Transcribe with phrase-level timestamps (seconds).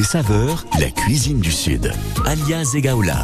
[0.00, 1.92] Côté saveur, la cuisine du Sud.
[2.24, 3.22] Alias Egaola.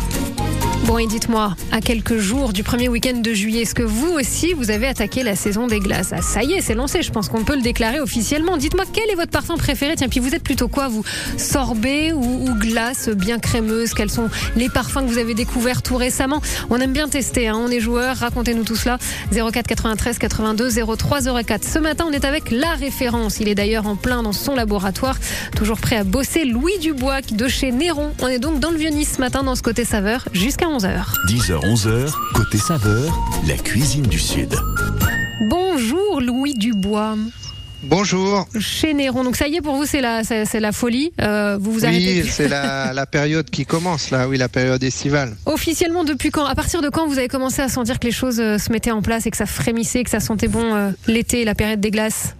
[0.87, 4.53] Bon, et dites-moi, à quelques jours du premier week-end de juillet, est-ce que vous aussi,
[4.53, 6.13] vous avez attaqué la saison des glaces?
[6.13, 8.57] Ah, Ça y est, c'est lancé, je pense qu'on peut le déclarer officiellement.
[8.57, 9.95] Dites-moi, quel est votre parfum préféré?
[9.97, 11.03] Tiens, puis vous êtes plutôt quoi, vous?
[11.39, 13.95] Sorbet ou, glace bien crémeuse?
[13.95, 16.41] Quels sont les parfums que vous avez découverts tout récemment?
[16.71, 17.57] On aime bien tester, hein.
[17.59, 18.99] on est joueurs, racontez-nous tout cela.
[19.33, 21.65] 04 93 82 03 04.
[21.65, 23.41] Ce matin, on est avec la référence.
[23.41, 25.17] Il est d'ailleurs en plein dans son laboratoire,
[25.57, 26.45] toujours prêt à bosser.
[26.45, 28.13] Louis Dubois de chez Néron.
[28.23, 30.76] On est donc dans le Vieux-Nice ce matin, dans ce côté saveur, jusqu'à 11h.
[30.77, 33.11] 10h, 11h, côté saveur,
[33.49, 34.55] la cuisine du Sud.
[35.49, 37.17] Bonjour Louis Dubois.
[37.83, 38.47] Bonjour.
[38.61, 39.25] Chez Néron.
[39.25, 41.13] Donc ça y est, pour vous, c'est la, c'est, la folie.
[41.23, 42.21] Euh, vous vous arrêtez.
[42.21, 44.29] Oui, c'est la, période qui commence là.
[44.29, 45.35] Oui, la période estivale.
[45.47, 48.39] Officiellement, depuis quand À partir de quand vous avez commencé à sentir que les choses
[48.39, 51.47] euh, se mettaient en place et que ça frémissait, que ça sentait bon euh, l'été,
[51.47, 52.35] la période des glaces?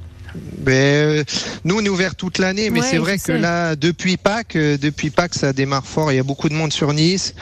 [0.59, 1.25] Ben,
[1.65, 5.11] nous, on est ouvert toute l'année, mais c'est vrai que là, depuis Pâques, euh, depuis
[5.11, 6.11] Pâques, ça démarre fort.
[6.11, 7.35] Il y a beaucoup de monde sur Nice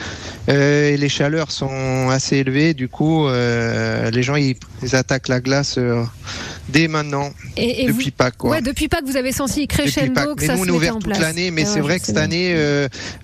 [0.49, 2.73] euh, et les chaleurs sont assez élevées.
[2.73, 4.55] Du coup, euh, les gens ils,
[4.93, 5.79] attaquent la glace
[6.69, 7.31] dès maintenant.
[7.57, 8.51] Et, depuis Pâques, quoi.
[8.51, 11.17] Ouais, depuis Pâques, vous avez senti crescendo que mais ça nous, on est ouvert toute
[11.17, 12.55] l'année, mais c'est vrai que cette année,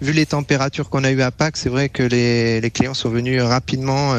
[0.01, 3.41] vu les températures qu'on a eues à Pâques, c'est vrai que les, clients sont venus
[3.41, 4.15] rapidement,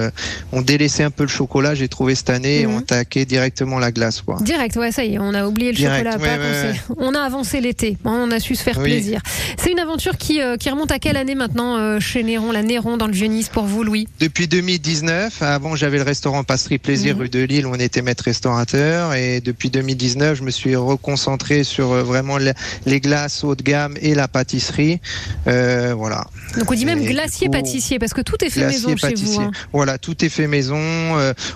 [0.53, 1.75] ont délaissé un peu le chocolat.
[1.75, 2.75] J'ai trouvé cette année, mhm.
[2.75, 4.39] ont attaqué directement la glace, quoi.
[4.43, 6.17] Direct, ouais, ça y est, on a oublié le chocolat
[6.97, 9.21] on, a avancé l'été, on a su se faire plaisir.
[9.59, 12.63] C'est une aventure qui, euh, qui, remonte à quelle année maintenant euh, chez Néron, la
[12.63, 14.09] Néron dans le Vieux-Nice pour vous, Louis?
[14.21, 15.43] Depuis 2019.
[15.43, 17.23] Avant, j'avais le restaurant Passerie Plaisir mhm.
[17.23, 19.15] rue de Lille où on était maître restaurateur.
[19.15, 23.95] Et depuis 2019, je me suis reconcentré sur euh, vraiment les glaces haut de gamme
[24.01, 25.01] et la pâtisserie.
[25.45, 26.27] voilà.
[26.57, 29.41] Donc on dit même glacier-pâtissier parce que tout est fait maison chez vous.
[29.41, 29.51] Hein.
[29.73, 30.81] Voilà, tout est fait maison.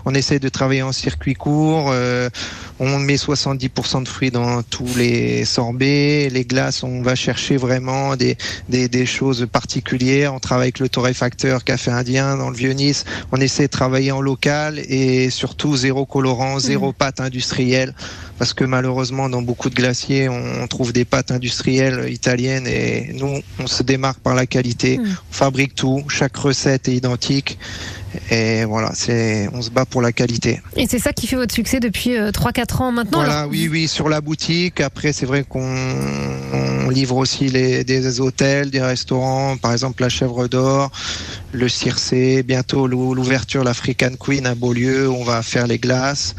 [0.05, 1.93] on essaie de travailler en circuit court.
[2.78, 8.17] on met 70% de fruits dans tous les sorbets, les glaces, on va chercher vraiment
[8.17, 8.36] des,
[8.69, 10.34] des, choses particulières.
[10.34, 13.05] On travaille avec le torréfacteur Café Indien dans le Vieux-Nice.
[13.33, 16.94] On essaie de travailler en local et surtout zéro colorant, zéro mmh.
[16.94, 17.94] pâte industrielle
[18.38, 23.41] parce que malheureusement dans beaucoup de glaciers on trouve des pâtes industrielles italiennes et nous
[23.59, 24.99] on se démarque par la qualité.
[24.99, 25.16] Mmh.
[25.31, 27.59] On fabrique tout, chaque recette est identique
[28.31, 30.60] et voilà, c'est, on se bat pour la qualité.
[30.77, 33.88] Et c'est ça qui fait votre succès depuis 3-4 euh, ans maintenant Voilà, oui, oui,
[33.88, 34.81] sur la boutique.
[34.81, 35.75] Après, c'est vrai qu'on
[36.97, 40.91] livre aussi les, des hôtels, des restaurants, par exemple la Chèvre d'Or,
[41.53, 46.34] le Circé, bientôt l'ouverture l'African Queen à Beaulieu, on va faire les glaces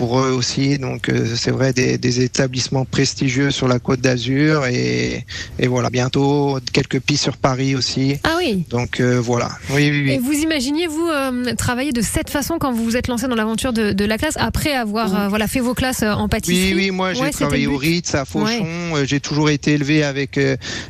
[0.00, 0.78] pour eux aussi.
[0.78, 5.26] Donc euh, c'est vrai des, des, établissements prestigieux sur la Côte d'Azur et,
[5.58, 8.16] et, voilà bientôt quelques pistes sur Paris aussi.
[8.24, 8.64] Ah oui.
[8.70, 9.50] Donc euh, voilà.
[9.68, 10.12] Oui, oui, oui.
[10.12, 13.34] Et vous imaginiez vous euh, travailler de cette façon quand vous vous êtes lancé dans
[13.34, 16.72] l'aventure de, de, la classe après avoir voilà fait vos classes en pâtisserie?
[16.74, 18.64] Oui, oui, moi j'ai travaillé au Ritz à Fauchon.
[19.04, 20.40] J'ai toujours été élevé avec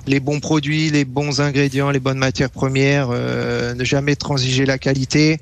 [0.07, 5.41] les bons produits, les bons ingrédients, les bonnes matières premières ne jamais transiger la qualité.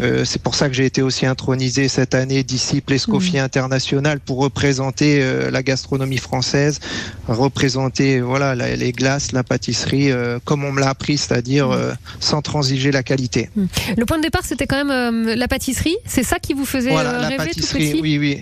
[0.00, 3.44] Euh, c'est pour ça que j'ai été aussi intronisé cette année disciple Escoffier mmh.
[3.44, 6.80] international pour représenter euh, la gastronomie française,
[7.26, 11.96] représenter voilà les glaces, la pâtisserie euh, comme on me l'a appris, c'est-à-dire mmh.
[12.20, 13.50] sans transiger la qualité.
[13.56, 13.64] Mmh.
[13.96, 15.96] Le point de départ, c'était quand même la pâtisserie.
[16.04, 18.40] C'est ça qui vous faisait voilà, la pâtisserie, oui, oui,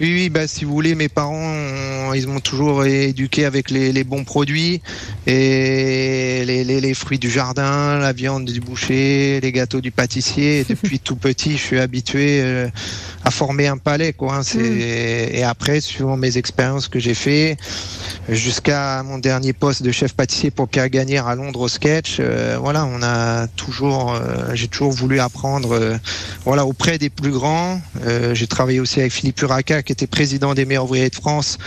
[0.00, 0.28] oui, oui.
[0.28, 4.80] Bah, si vous voulez, mes parents, ils m'ont toujours éduqué avec les, bons produits
[5.26, 10.64] et les, les, fruits du jardin, la viande du boucher, les gâteaux du pâtissier.
[10.68, 12.68] depuis tout petit, je suis habitué euh,
[13.24, 14.36] à former un palais, quoi.
[14.36, 14.42] Hein.
[14.42, 15.36] C'est mm.
[15.38, 17.56] et après, suivant mes expériences que j'ai fait,
[18.28, 22.58] jusqu'à mon dernier poste de chef pâtissier pour Pierre Gagnère à Londres au sketch, euh,
[22.60, 25.98] voilà, on a toujours, euh, j'ai toujours voulu apprendre,
[26.44, 27.80] voilà, auprès des plus grands.
[28.32, 31.58] j'ai travaillé aussi avec Philippe Uraca, qui était président des meilleurs ouvriers de France,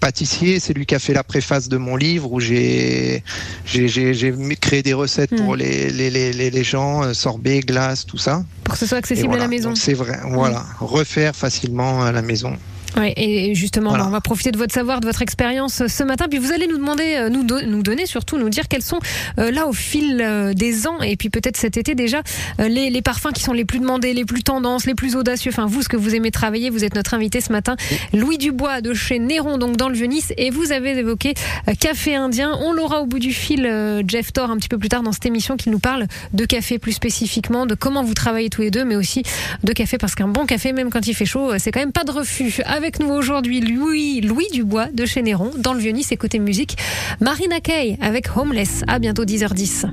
[0.00, 0.60] pâtissier.
[0.60, 3.22] C'est lui qui a fait la préface de mon livre où j'ai
[3.64, 5.58] j'ai créé des recettes pour mm.
[5.58, 8.44] les, les, les, les gens, sorbet, glace, tout ça.
[8.64, 9.74] Pour que ce soit accessible à la maison.
[9.74, 12.58] C'est vrai, voilà, refaire facilement à la maison.
[12.96, 16.26] Ouais, et justement, on va profiter de votre savoir, de votre expérience euh, ce matin.
[16.30, 19.00] Puis vous allez nous demander, euh, nous, nous donner surtout, nous dire quels sont
[19.38, 20.24] euh, là au fil
[20.54, 22.22] des ans et puis peut-être cet été déjà
[22.58, 25.50] les, les, parfums qui sont les plus demandés, les plus tendances, les plus audacieux.
[25.52, 27.76] Enfin, vous, ce que vous aimez travailler, vous êtes notre invité ce matin,
[28.12, 31.34] Louis Dubois de chez Néron, donc dans le Vieux-Nice, et vous avez évoqué
[31.80, 32.56] café indien.
[32.60, 33.62] On l'aura au bout du fil,
[34.06, 36.78] Jeff Thor, un petit peu plus tard dans cette émission, qui nous parle de café
[36.78, 39.22] plus spécifiquement, de comment vous travaillez tous les deux, mais aussi
[39.62, 42.04] de café parce qu'un bon café, même quand il fait chaud, c'est quand même pas
[42.04, 42.60] de refus.
[42.64, 46.76] Avec nous aujourd'hui Louis, Louis Dubois de Chénéron dans le Vieux-Nice et côté musique
[47.20, 48.84] Marina Kay avec Homeless.
[48.86, 49.86] À bientôt 10h10.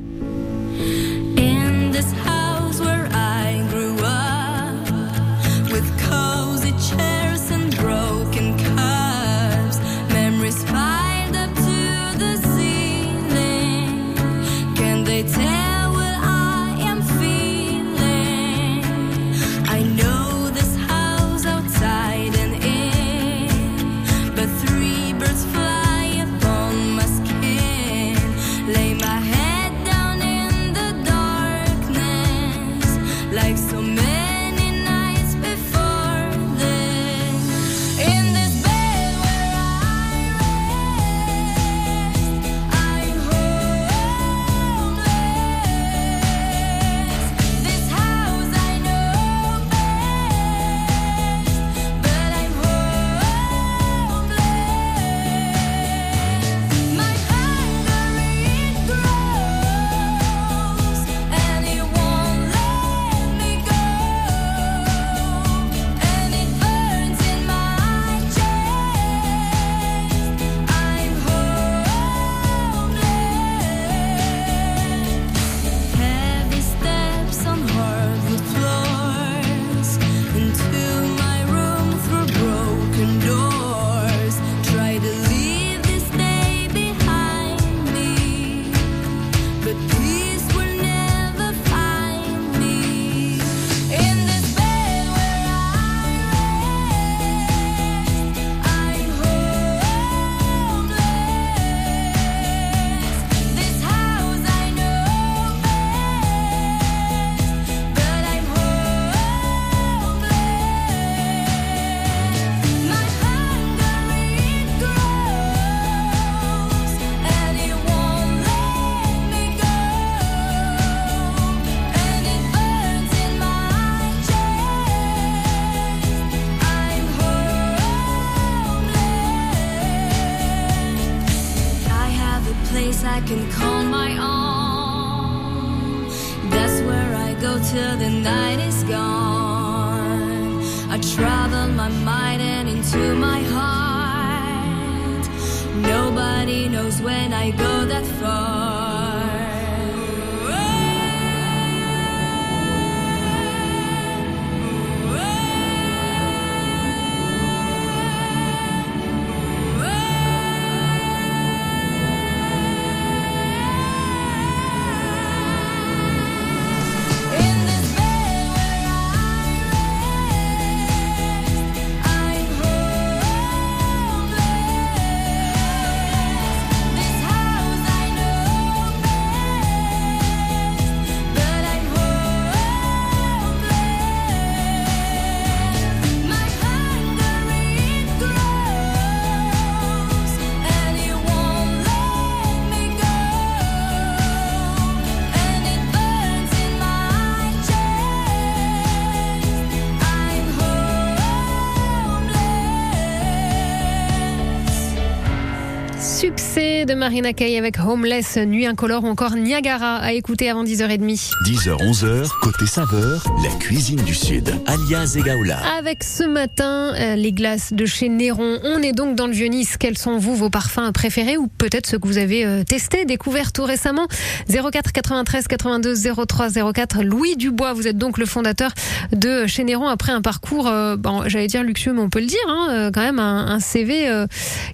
[206.01, 211.30] De Marina Kaye avec Homeless, Nuit incolore ou encore Niagara à écouter avant 10h30.
[211.45, 215.59] 10h, 11h, côté saveur, la cuisine du Sud, alias Egaola.
[215.77, 218.57] Avec ce matin, euh, les glaces de chez Néron.
[218.63, 219.77] On est donc dans le Vieux-Nice.
[219.77, 223.51] Quels sont vous, vos parfums préférés ou peut-être ceux que vous avez euh, testés, découverts
[223.51, 224.07] tout récemment?
[224.50, 227.03] 04 93 82 03 04.
[227.03, 228.72] Louis Dubois, vous êtes donc le fondateur
[229.12, 232.25] de chez Néron après un parcours, euh, bon, j'allais dire luxueux, mais on peut le
[232.25, 234.10] dire, hein, quand même un, CV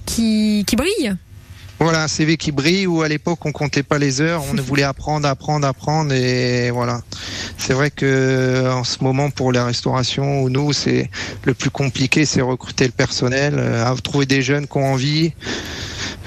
[0.05, 1.16] qui, qui brille.
[1.79, 4.83] Voilà, un CV qui brille où à l'époque on comptait pas les heures, on voulait
[4.83, 7.01] apprendre, apprendre, apprendre et voilà.
[7.57, 11.09] C'est vrai que en ce moment pour la restauration ou nous c'est
[11.43, 15.33] le plus compliqué, c'est recruter le personnel, euh, trouver des jeunes qui ont envie.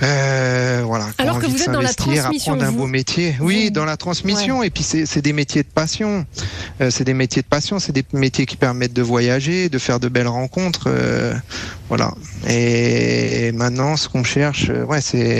[0.02, 1.08] Euh, voilà.
[1.18, 3.36] Alors que vous êtes dans la transmission, apprendre un beau métier.
[3.40, 4.62] Oui, dans la transmission.
[4.62, 6.24] Et puis c'est des métiers de passion.
[6.80, 7.78] Euh, c'est des métiers de passion.
[7.78, 10.84] C'est des métiers qui permettent de voyager, de faire de belles rencontres.
[10.86, 11.34] Euh,
[11.88, 12.14] voilà.
[12.48, 15.39] Et maintenant, ce qu'on cherche, ouais, c'est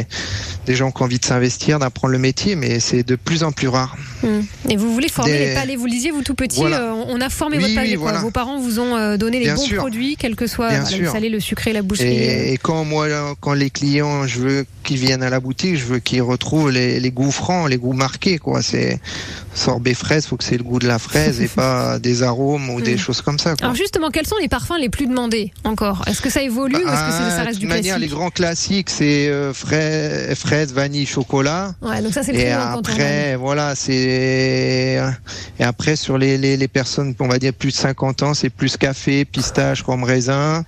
[0.67, 3.53] des gens qui ont envie de s'investir, d'apprendre le métier, mais c'est de plus en
[3.53, 3.97] plus rare.
[4.23, 4.41] Hmm.
[4.69, 7.59] Et vous voulez former les palais, vous lisiez vous tout petit, euh, on a formé
[7.59, 7.97] votre palais.
[7.97, 11.41] Vos parents vous ont euh, donné les bons produits, quels que soient le salé, le
[11.41, 12.53] sucré, la boucherie.
[12.53, 13.09] Et, quand moi,
[13.41, 17.01] quand les clients, je veux qu'ils viennent à la boutique, je veux qu'ils retrouvent les,
[17.01, 18.39] les, goûts francs, les goûts marqués.
[18.39, 18.63] Quoi.
[18.63, 19.01] C'est
[19.55, 22.81] sorbet fraise, faut que c'est le goût de la fraise et pas des arômes ou
[22.81, 22.99] des hmm.
[22.99, 23.55] choses comme ça.
[23.61, 26.03] Alors justement, quels sont les parfums les plus demandés encore?
[26.07, 28.11] Est-ce que ça évolue ou est-ce que ça ah, reste du manière, classique?
[28.11, 31.75] Les grands classiques, c'est euh, fraise, fraise, vanille, chocolat.
[31.83, 35.01] Ouais, donc ça c'est le Et après, voilà, c'est
[35.59, 38.51] et après sur les, les, les personnes, on va dire plus de 50 ans, c'est
[38.51, 40.65] plus café, pistache, rhum raisin.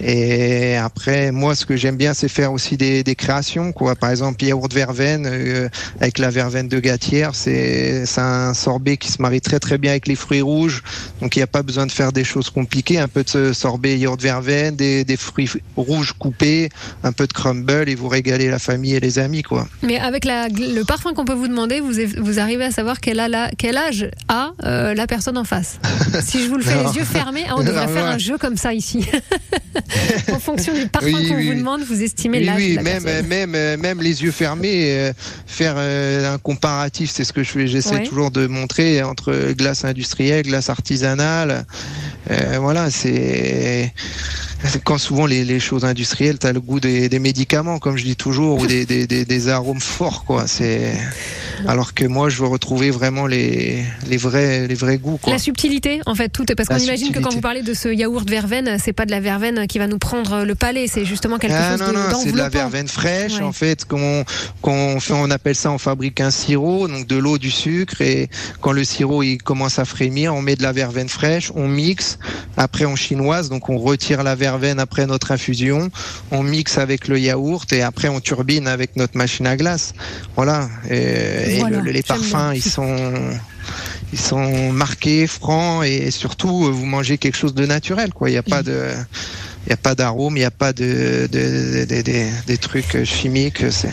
[0.00, 3.94] Et après, moi, ce que j'aime bien, c'est faire aussi des, des, créations, quoi.
[3.94, 5.68] Par exemple, yaourt verveine euh,
[6.00, 10.06] avec la verveine de Gatière, c'est un sorbet qui se marie très très bien avec
[10.06, 10.82] les fruits rouges.
[11.20, 12.98] Donc, il n'y a pas besoin de faire des choses compliquées.
[12.98, 16.68] Un peu de sorbet yaourt verveine, des, des, fruits rouges coupés,
[17.02, 19.66] un peu de crumble et vous régalez la famille et les amis, quoi.
[19.82, 23.20] Mais avec la, le parfum qu'on peut vous demander, vous, vous arrivez à savoir quel,
[23.20, 25.78] a la, quel âge a euh, la personne en face.
[26.24, 28.56] si je vous le fais les yeux fermés, ah, on devrait faire un jeu comme
[28.56, 29.06] ça ici.
[30.32, 33.26] en fonction du parfum qu'on vous demande, vous estimez l'âge oui, de la même, personne.
[33.26, 35.12] même, euh, même les yeux fermés, euh,
[35.46, 37.66] faire euh, un comparatif, c'est ce que je fais.
[37.66, 41.66] J'essaie toujours de montrer entre glace industrielle, glace artisanale.
[42.58, 43.92] voilà, c'est
[44.84, 48.04] quand souvent les, les choses industrielles, tu as le goût des, des, médicaments, comme je
[48.04, 50.46] dis toujours, ou des, des, des arômes forts, quoi.
[50.46, 50.94] C'est
[51.66, 55.32] alors que moi, je veux retrouver vraiment les, les vrais, les vrais goûts, quoi.
[55.32, 56.44] La subtilité, en fait, tout.
[56.56, 59.20] Parce qu'on imagine que quand vous parlez de ce yaourt verveine, c'est pas de la
[59.20, 62.32] verveine qui va nous prendre le palais, c'est justement quelque ah, chose non, non, c'est
[62.32, 64.24] de la verveine fraîche, en fait, qu'on
[64.62, 68.28] qu'on fait, on appelle ça, on fabrique un sirop, donc de l'eau, du sucre, et
[68.60, 72.18] quand le sirop il commence à frémir, on met de la verveine fraîche, on mixe,
[72.56, 75.90] après on chinoise, donc on retire la verveine après notre infusion,
[76.30, 79.94] on mixe avec le yaourt et après on turbine avec notre machine à glace.
[80.36, 80.68] Voilà.
[80.90, 83.12] Et, les parfums, ils sont
[84.12, 88.28] ils sont marqués, francs et surtout vous mangez quelque chose de naturel quoi.
[88.28, 88.90] Il n'y a pas de
[89.66, 93.64] il n'y a pas d'arôme, il n'y a pas de, de, de, des trucs chimiques,
[93.70, 93.90] c'est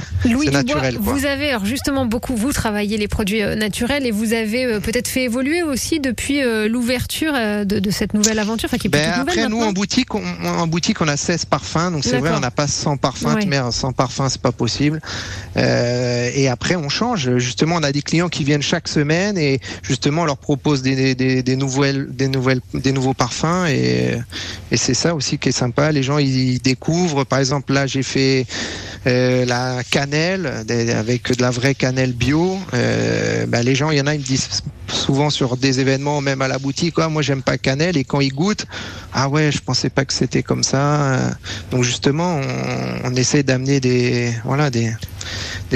[0.52, 0.98] naturel.
[1.00, 4.80] Vous avez alors justement beaucoup, vous travaillez les produits euh, naturels et vous avez euh,
[4.82, 9.48] peut-être fait évoluer aussi depuis euh, l'ouverture de, cette nouvelle aventure, enfin qui ben Après,
[9.48, 12.52] nous en boutique, on, en boutique, on a 16 parfums, donc c'est vrai, on n'a
[12.52, 15.00] pas 100 parfums, mais 100 parfums, c'est pas possible.
[15.56, 17.38] et après, on change.
[17.38, 21.16] Justement, on a des clients qui viennent chaque semaine et justement, on leur propose des,
[21.16, 24.18] des, des, nouvelles, des nouvelles, des nouveaux parfums et,
[24.72, 25.61] et c'est ça aussi qui est
[25.92, 27.24] Les gens ils découvrent.
[27.24, 28.46] Par exemple, là j'ai fait
[29.08, 30.46] euh, la cannelle
[30.96, 32.58] avec de la vraie cannelle bio.
[32.74, 34.50] Euh, ben, les gens, il y en a, ils me disent
[34.88, 37.98] souvent sur des événements, même à la boutique, moi j'aime pas cannelle.
[37.98, 38.66] Et quand ils goûtent,
[39.14, 41.20] ah ouais, je pensais pas que c'était comme ça.
[41.72, 42.40] Donc justement,
[43.04, 44.92] on, essaie d'amener des, voilà, des,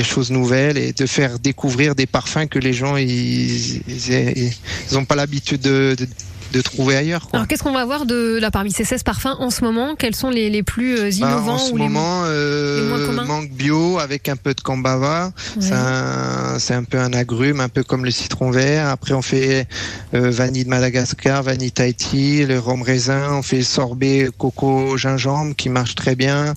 [0.03, 5.15] choses nouvelles et de faire découvrir des parfums que les gens ils, ils, ont pas
[5.15, 6.07] l'habitude de, de
[6.51, 7.27] de trouver ailleurs.
[7.33, 9.95] Alors qu'est-ce qu'on va voir de là parmi ces 16 parfums en ce moment?
[9.95, 13.27] Quels sont les, les plus euh, innovants bah, En ce ou moment, les, euh, les
[13.27, 15.25] mangue bio avec un peu de cambava.
[15.25, 15.31] Ouais.
[15.59, 18.87] C'est un, un, peu un agrume, un peu comme le citron vert.
[18.87, 19.67] Après on fait
[20.13, 23.33] euh, vanille de Madagascar, vanille Tahiti, le rhum raisin.
[23.33, 26.53] On fait sorbet coco gingembre qui marche très bien.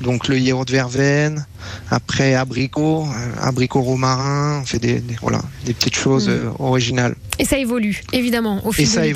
[0.00, 1.46] Donc le yaourt verveine.
[1.90, 4.60] Après abricot, euh, abricot romarin.
[4.62, 6.52] On fait des, des voilà des petites choses mm.
[6.58, 7.14] originales.
[7.38, 9.06] Et ça évolue, évidemment, au fil Et ça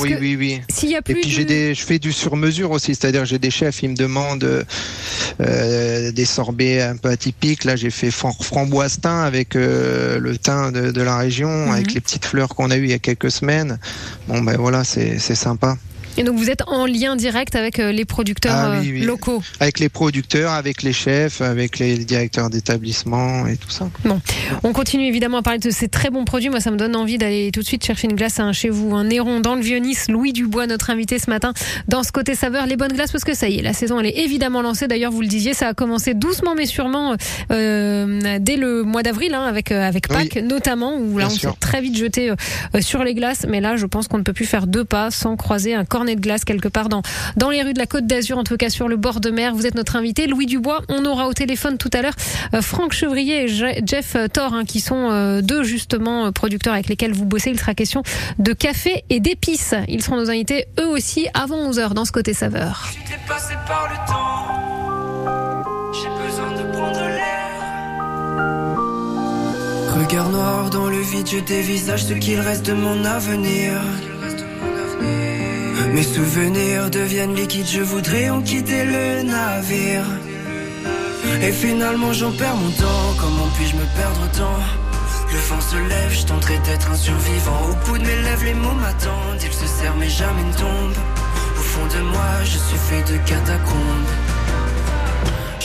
[0.00, 0.60] oui, oui, oui.
[0.68, 1.34] S'il y a plus Et puis de...
[1.34, 4.64] j'ai des, je fais du sur-mesure aussi, c'est-à-dire j'ai des chefs, ils me demandent
[5.40, 7.64] euh, des sorbets un peu atypiques.
[7.64, 11.72] Là, j'ai fait framboise thym avec euh, le thym de, de, la région, mm -hmm.
[11.74, 13.78] avec les petites fleurs qu'on a eues il y a quelques semaines.
[14.28, 15.76] Bon, ben voilà, c'est sympa.
[16.20, 19.00] Et donc vous êtes en lien direct avec euh, les producteurs ah, oui, oui.
[19.00, 23.88] locaux Avec les producteurs, avec les chefs, avec les directeurs d'établissement et tout ça.
[24.04, 24.20] Bon,
[24.62, 26.50] on continue évidemment à parler de ces très bons produits.
[26.50, 28.94] Moi, ça me donne envie d'aller tout de suite chercher une glace hein, chez vous.
[28.94, 31.54] Un Néron dans le Vieux-Nice, Louis Dubois, notre invité ce matin,
[31.88, 32.66] dans ce côté saveur.
[32.66, 34.88] Les bonnes glaces, parce que ça y est, la saison, elle est évidemment lancée.
[34.88, 37.16] D'ailleurs, vous le disiez, ça a commencé doucement mais sûrement
[37.50, 40.42] euh, dès le mois d'avril, hein, avec, euh, avec Pâques oui.
[40.42, 42.34] notamment, où là, Bien on s'est très vite jeté euh,
[42.82, 43.46] sur les glaces.
[43.48, 46.09] Mais là, je pense qu'on ne peut plus faire deux pas sans croiser un cornet
[46.16, 47.02] de glace quelque part dans,
[47.36, 49.54] dans les rues de la Côte d'Azur, en tout cas sur le bord de mer.
[49.54, 50.82] Vous êtes notre invité, Louis Dubois.
[50.88, 52.14] On aura au téléphone tout à l'heure
[52.54, 57.12] euh, Franck Chevrier et Jeff Thor, hein, qui sont euh, deux justement producteurs avec lesquels
[57.12, 57.50] vous bossez.
[57.50, 58.02] Il sera question
[58.38, 59.74] de café et d'épices.
[59.88, 62.90] Ils seront nos invités eux aussi avant 11h dans ce côté saveur.
[70.30, 71.26] noir dans le vide,
[72.64, 74.09] de mon.
[75.92, 80.04] Mes souvenirs deviennent liquides, je voudrais en quitter le navire.
[81.42, 84.60] Et finalement j'en perds mon temps, comment puis-je me perdre tant?
[85.32, 87.70] Le vent se lève, je tenterai d'être un survivant.
[87.70, 91.02] Au bout de mes lèvres, les mots m'attendent, ils se serrent mais jamais ne tombent.
[91.58, 94.29] Au fond de moi, je suis fait de catacombes.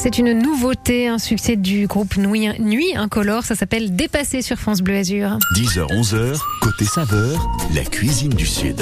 [0.00, 3.42] C'est une nouveauté, un succès du groupe Nuit, Nuit Incolore.
[3.42, 5.38] Ça s'appelle Dépasser sur France Bleu Azur.
[5.56, 8.80] 10h, 11h, côté saveur, la cuisine du Sud.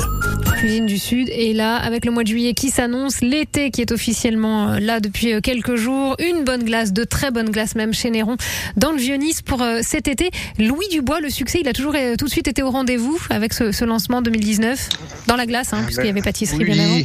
[0.58, 1.30] Cuisine du Sud.
[1.30, 5.00] Et là, avec le mois de juillet qui s'annonce, l'été qui est officiellement euh, là
[5.00, 8.36] depuis euh, quelques jours, une bonne glace, de très bonnes glaces même chez Néron,
[8.76, 10.30] dans le Vieux-Nice pour euh, cet été.
[10.58, 13.84] Louis Dubois, le succès, il a toujours tout de suite été au rendez-vous avec ce,
[13.86, 14.90] lancement 2019
[15.28, 17.00] dans la glace, hein, puisqu'il y avait pâtisserie bien avant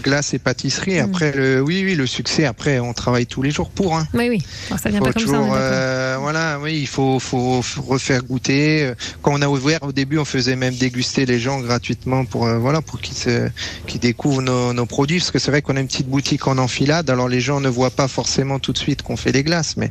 [0.00, 1.00] glace et pâtisserie.
[1.00, 1.04] Mm.
[1.04, 2.44] Après, le, oui, oui, le succès.
[2.44, 3.96] Après, on travaille tous les jours pour.
[3.96, 4.06] Hein.
[4.14, 4.42] Oui, oui.
[4.78, 5.36] ça vient pas comme ça.
[5.36, 8.92] Euh, voilà, oui, il faut, faut, refaire goûter.
[9.22, 12.58] Quand on a ouvert au début, on faisait même déguster les gens gratuitement pour, euh,
[12.58, 13.48] voilà, pour qu'ils se,
[13.86, 15.18] qu'ils découvrent nos, nos, produits.
[15.18, 17.10] Parce que c'est vrai qu'on a une petite boutique en enfilade.
[17.10, 19.90] Alors les gens ne voient pas forcément tout de suite qu'on fait des glaces, mais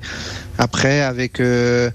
[0.57, 1.89] après, avec euh,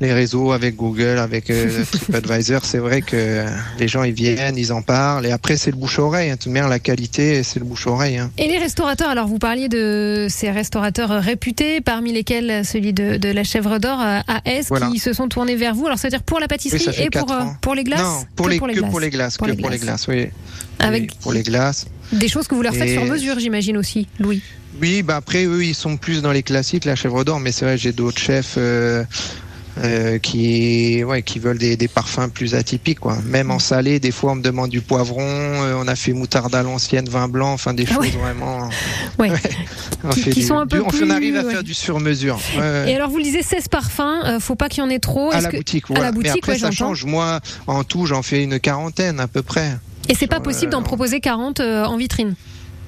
[0.00, 3.44] les réseaux, avec Google, avec euh, TripAdvisor, c'est vrai que
[3.78, 5.26] les gens ils viennent, ils en parlent.
[5.26, 6.30] Et après, c'est le bouche-oreille.
[6.30, 6.36] Hein.
[6.36, 8.18] Tout de même, la qualité, c'est le bouche-oreille.
[8.18, 8.30] Hein.
[8.38, 13.44] Et les restaurateurs, alors vous parliez de ces restaurateurs réputés, parmi lesquels celui de, la
[13.44, 15.86] Chèvre d'Or à S, qui se sont tournés vers vous.
[15.86, 18.80] Alors, c'est-à-dire pour la pâtisserie et pour, euh, pour les glaces Non, pour les, que
[18.80, 19.36] pour les glaces.
[19.36, 20.28] que pour les glaces, oui.
[20.78, 21.86] Avec pour les glaces.
[22.12, 24.42] Des choses que vous leur faites sur mesure, j'imagine aussi, Louis.
[24.80, 27.64] Oui, bah après, eux, ils sont plus dans les classiques, la chèvre d'or, mais c'est
[27.64, 28.56] vrai, j'ai d'autres chefs.
[28.58, 29.04] Euh,
[29.78, 33.00] euh, qui, ouais, qui veulent des, des, parfums plus atypiques.
[33.00, 33.18] Quoi.
[33.26, 35.22] Même en salé, des fois, on me demande du poivron.
[35.26, 38.68] Euh, on a fait moutarde à l'ancienne, vin blanc, enfin des ah choses vraiment.
[39.18, 39.30] Ouais.
[40.04, 42.38] on, qui, fait sont un peu plus, on arrive à faire du sur-mesure.
[42.86, 45.30] Et alors, vous le disiez, 16 parfums, euh, faut pas qu'il y en ait trop.
[45.32, 46.02] À la, boutique, voilà.
[46.02, 47.04] à la boutique, Mais après, ça change.
[47.04, 49.76] Moi, en tout, j'en fais une quarantaine à peu près.
[50.08, 52.34] Et c'est pas possible d'en proposer 40 en vitrine?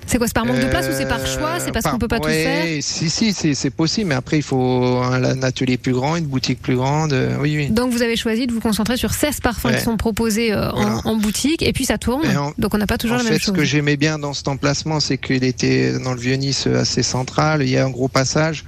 [0.09, 1.61] C'est quoi C'est par manque de place ou c'est par choix?
[1.61, 2.65] C'est parce qu'on peut pas tout faire?
[2.81, 6.77] Si, si, c'est possible, mais après il faut un, atelier plus grand, une boutique plus
[6.77, 7.13] grande.
[7.13, 7.71] Euh, oui, oui.
[7.71, 11.17] Donc vous avez choisi de vous concentrer sur 16 parfums qui sont proposés euh, en,
[11.17, 12.23] boutique et puis ça tourne.
[12.59, 13.55] donc on n'a pas toujours la même fait, chose.
[13.55, 17.63] Ce que j'aimais bien dans cet emplacement, c'est qu'il était dans le Vieux-Nice assez central.
[17.63, 18.65] Il y a un gros passage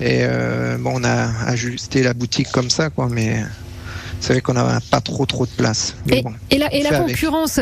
[0.00, 3.08] et euh, bon, on a ajusté la boutique comme ça, quoi.
[3.10, 3.42] Mais
[4.20, 5.94] c'est vrai qu'on n'a pas trop trop de place.
[6.08, 7.60] Et, et, la, et la concurrence,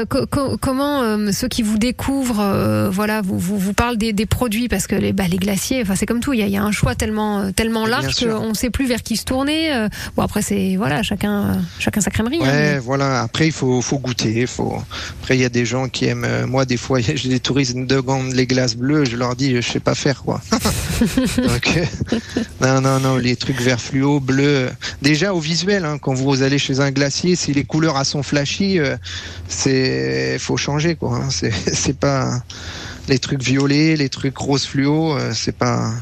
[0.61, 4.69] comment euh, ceux qui vous découvrent, euh, voilà, vous, vous, vous parlent des, des, produits?
[4.69, 6.63] Parce que les, bah, les glaciers, enfin c'est comme tout, il y a, y a,
[6.63, 9.89] un choix tellement euh, tellement large qu'on ne sait plus vers qui se tourner.
[10.17, 12.41] bon après c'est voilà, chacun chacun sa crèmerie.
[12.43, 13.23] Hein, voilà.
[13.23, 14.77] Après il faut faut goûter, faut.
[15.23, 16.47] Après il y a des gens qui aiment.
[16.47, 19.61] moi des fois j'ai des touristes de gants les glaces bleues, je leur dis je
[19.61, 20.41] sais pas faire quoi.
[22.61, 24.71] Non non non les trucs vert fluo, bleu.
[25.03, 28.79] Déjà au visuel hein, quand vous allez chez un glacier, si les couleurs sont flashy,
[28.79, 28.97] euh,
[29.49, 31.17] c'est faut changer quoi.
[31.17, 31.29] Hein.
[31.73, 32.43] C'est pas
[33.09, 35.93] les trucs violets, les trucs rose fluo, euh, c'est pas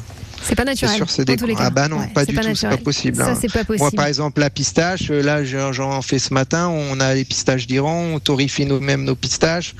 [0.43, 0.95] c'est pas naturel.
[0.95, 1.37] Sûr, c'est des...
[1.57, 3.17] Ah bah non, pas du tout, c'est pas possible.
[3.17, 3.37] Ça, hein.
[3.39, 3.79] c'est pas possible.
[3.83, 6.67] Moi, par exemple, la pistache, euh, là, j'en fais ce matin.
[6.69, 9.75] On a les pistaches d'Iran, on torrifie nous-mêmes nos pistaches.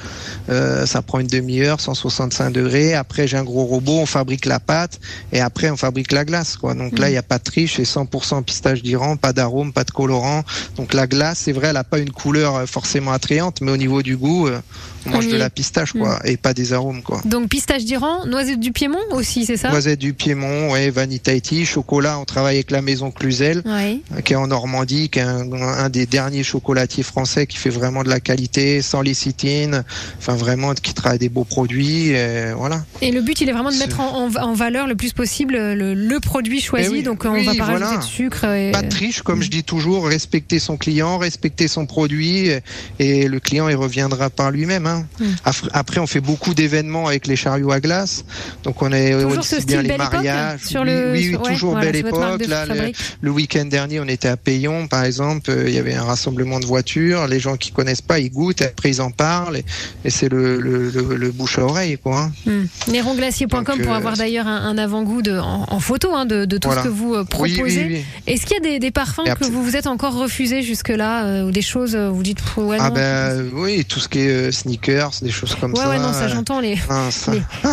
[0.49, 2.93] Euh, ça prend une demi-heure, 165 degrés.
[2.93, 4.99] Après, j'ai un gros robot, on fabrique la pâte
[5.31, 6.57] et après, on fabrique la glace.
[6.57, 6.73] Quoi.
[6.73, 9.83] Donc là, il n'y a pas de triche, c'est 100% pistache d'Iran, pas d'arôme, pas
[9.83, 10.43] de colorant.
[10.77, 13.77] Donc la glace, c'est vrai, elle n'a pas une couleur euh, forcément attrayante, mais au
[13.77, 14.49] niveau du goût,
[15.05, 16.27] on mange de la pistache, quoi, mm.
[16.27, 17.21] et pas des arômes, quoi.
[17.25, 19.69] Donc pistache d'Iran, noisette du Piémont aussi, c'est ça?
[19.69, 22.19] Noisette du Piémont, ouais, vanille Tahiti, chocolat.
[22.19, 23.63] On travaille avec la maison Cluzel,
[24.23, 28.09] qui est en Normandie, qui est un, des derniers chocolatiers français qui fait vraiment de
[28.09, 29.83] la qualité, sans lécithine,
[30.17, 32.83] enfin vraiment qui travaille des beaux produits, et voilà.
[33.01, 36.61] Et le but, il est vraiment de mettre en, valeur le plus possible le, produit
[36.61, 36.97] choisi.
[36.97, 38.45] Eh donc on va pas rajouter de sucre.
[38.45, 38.71] Et...
[38.71, 42.49] Pas de triche, comme je dis toujours, respecter son client, respecter son produit,
[42.99, 44.85] et le client il reviendra par lui-même.
[44.85, 45.05] Hein.
[45.19, 45.25] Mm.
[45.73, 48.25] Après, on fait beaucoup d'événements avec les chariots à glace.
[48.63, 50.42] Donc, on est aussi bien les mariages.
[50.63, 52.45] Sur le, oui, toujours belle époque.
[52.47, 52.65] Là,
[53.21, 55.49] le, week-end dernier, on était à Payon, par exemple.
[55.49, 57.27] Euh, il y avait un rassemblement de voitures.
[57.27, 58.61] Les gens qui connaissent pas, ils goûtent.
[58.61, 59.57] Après, ils en parlent.
[60.05, 62.31] Et, c'est le, bouche à oreille, quoi.
[62.45, 62.63] Mm.
[62.89, 67.15] Néronglacier.com pour euh, avoir d'ailleurs un, avant-goût en, photo hein, de, tout ce que vous
[67.15, 68.05] euh, proposez.
[68.27, 71.61] Est-ce qu'il y a des, parfums que vous vous êtes encore refusé jusque-là ou des
[71.61, 75.55] choses où vous dites ouais, Ah ben oui, tout ce qui est sneak des choses
[75.55, 75.89] comme ça.
[75.89, 76.77] Ouais, non, ça j'entends les...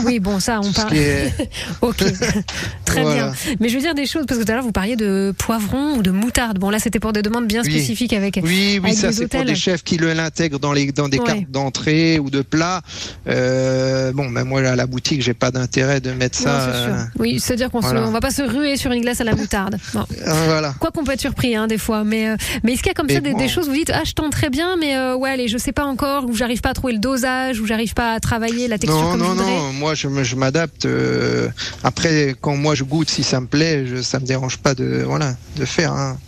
[0.05, 0.95] Oui, bon, ça, on parle.
[1.81, 2.05] ok,
[2.85, 3.33] très bien.
[3.61, 5.97] Mais je veux dire des choses, parce que tout à l'heure, vous parliez de poivron
[5.97, 6.59] ou de moutarde.
[6.59, 8.41] Bon, là, c'était pour des demandes bien spécifiques avec.
[8.43, 12.19] Oui, oui, ça, c'est pour des chefs qui l'intègrent dans, les, dans des cartes d'entrée
[12.19, 12.83] ou de plat.
[13.29, 16.61] Euh, bon, ben moi, à la boutique, j'ai pas d'intérêt de mettre ça.
[16.61, 19.77] Euh, oui, c'est-à-dire qu'on ne va pas se ruer sur une glace à la moutarde.
[20.27, 20.75] Euh, voilà.
[20.79, 22.05] Quoi qu'on peut être surpris, hein, des fois.
[22.05, 24.13] Mais, mais est-ce qu'il y a comme ça des, choses où vous dites, ah, je
[24.13, 26.93] tente très bien, mais ouais, allez, je sais pas encore, ou j'arrive pas à trouver
[26.93, 29.95] le dosage où j'arrive pas à travailler la texture non, comme non, je Non, moi
[29.95, 30.87] je, je m'adapte.
[30.87, 31.49] Euh,
[31.83, 35.03] après, quand moi je goûte, si ça me plaît, je, ça me dérange pas de
[35.07, 35.93] voilà de faire.
[35.93, 36.19] Hein.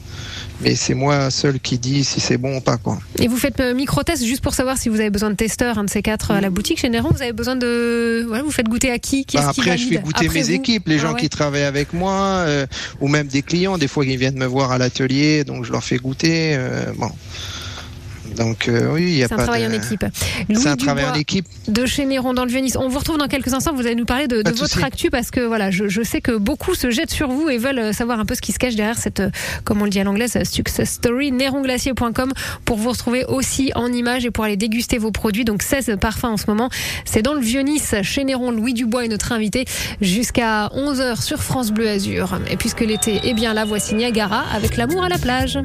[0.61, 2.77] mais c'est moi seul qui dis si c'est bon ou pas.
[2.77, 2.99] Quoi.
[3.19, 5.85] Et vous faites euh, micro-test juste pour savoir si vous avez besoin de testeurs, un
[5.85, 7.09] de ces quatre à la boutique chez Néron.
[7.11, 8.25] Vous avez besoin de.
[8.29, 10.43] Voilà, vous faites goûter à qui, qui Bah, qui après, je fais goûter Après mes
[10.45, 11.21] vous équipes, les Ah gens ouais.
[11.21, 12.13] qui travaillent avec moi,
[12.47, 12.67] euh,
[13.01, 13.79] ou même des clients.
[13.79, 16.55] Des fois, ils viennent me voir à l'atelier, donc je leur fais goûter.
[16.57, 17.11] euh, bon.
[18.37, 20.05] Donc, euh, oui, il y a C'est un pas travail de- en équipe.
[20.15, 21.47] C'est Louis un travail en équipe.
[21.69, 22.77] de chez Néron dans le Vieux-Nice.
[22.79, 23.73] On vous retrouve dans quelques instants.
[23.75, 26.33] Vous allez nous parler de, Pas votre actu parce que voilà, je, je sais que
[26.37, 28.75] beaucoup se jettent sur vous et veulent euh, savoir un peu ce qui se cache
[28.75, 29.31] derrière cette, euh,
[29.65, 31.33] comme on le dit à l'anglaise, euh, success story.
[31.33, 32.33] Néronglacier.com
[32.65, 35.45] pour vous retrouver aussi en images et pour aller déguster vos produits.
[35.45, 36.69] Donc 16 parfums en ce moment.
[37.05, 38.51] C'est dans le Vieux-Nice chez Néron.
[38.51, 39.65] Louis Dubois est notre invité
[40.01, 42.39] jusqu'à 11h sur France Bleu Azur.
[42.51, 45.59] Et puisque l'été est bien là, voici Niagara avec l'amour à la plage.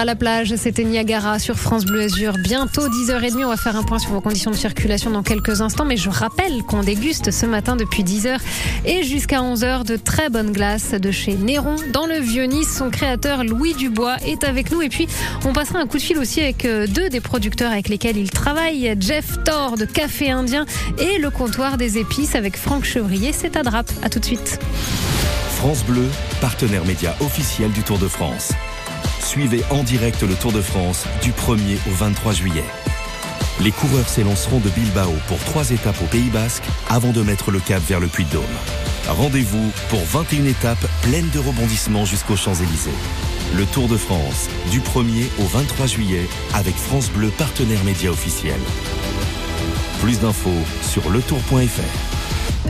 [0.00, 2.32] À la plage, c'était Niagara sur France Bleu Azur.
[2.42, 5.84] Bientôt 10h30, on va faire un point sur vos conditions de circulation dans quelques instants.
[5.84, 8.38] Mais je rappelle qu'on déguste ce matin depuis 10h
[8.86, 12.78] et jusqu'à 11h de très bonnes glaces de chez Néron dans le Vieux-Nice.
[12.78, 14.80] Son créateur Louis Dubois est avec nous.
[14.80, 15.06] Et puis,
[15.44, 18.30] on passera un coup de fil aussi avec euh, deux des producteurs avec lesquels il
[18.30, 18.96] travaille.
[18.98, 20.64] Jeff Thor de Café Indien
[20.98, 23.34] et le comptoir des épices avec Franck Chevrier.
[23.34, 23.92] C'est à Drape.
[24.02, 24.58] À tout de suite.
[25.56, 26.06] France Bleu,
[26.40, 28.54] partenaire média officiel du Tour de France.
[29.30, 32.64] Suivez en direct le Tour de France du 1er au 23 juillet.
[33.60, 37.60] Les coureurs s'élanceront de Bilbao pour trois étapes au Pays Basque avant de mettre le
[37.60, 38.42] cap vers le Puy-de-Dôme.
[39.06, 42.90] Rendez-vous pour 21 étapes pleines de rebondissements jusqu'aux Champs-Élysées.
[43.56, 48.58] Le Tour de France du 1er au 23 juillet avec France Bleu, partenaire média officiel.
[50.00, 50.50] Plus d'infos
[50.82, 52.66] sur letour.fr.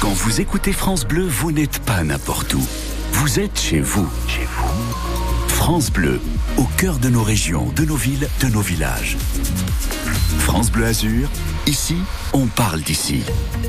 [0.00, 2.66] Quand vous écoutez France Bleu, vous n'êtes pas n'importe où.
[3.12, 4.08] Vous êtes chez vous.
[4.26, 5.48] Chez vous.
[5.48, 6.20] France Bleu,
[6.56, 9.16] au cœur de nos régions, de nos villes, de nos villages.
[10.38, 11.28] France Bleu Azur,
[11.66, 11.96] ici,
[12.32, 13.22] on parle d'ici.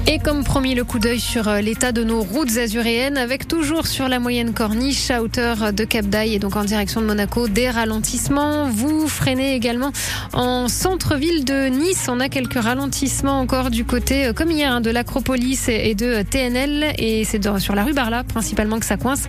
[0.06, 3.88] Et comme promis, le coup d'œil sur euh, l'état de nos routes azuréennes, avec toujours
[3.88, 7.48] sur la moyenne corniche à hauteur de Cap d'Aille et donc en direction de Monaco,
[7.48, 8.70] des ralentissements.
[8.70, 9.92] Vous freinez également
[10.34, 12.08] en centre-ville de Nice.
[12.10, 16.22] On a quelques ralentissements encore du côté, euh, comme hier, hein, de l'Acropolis et de
[16.22, 16.94] TNL.
[16.98, 19.24] Et c'est sur la rue Barla principalement que ça coince.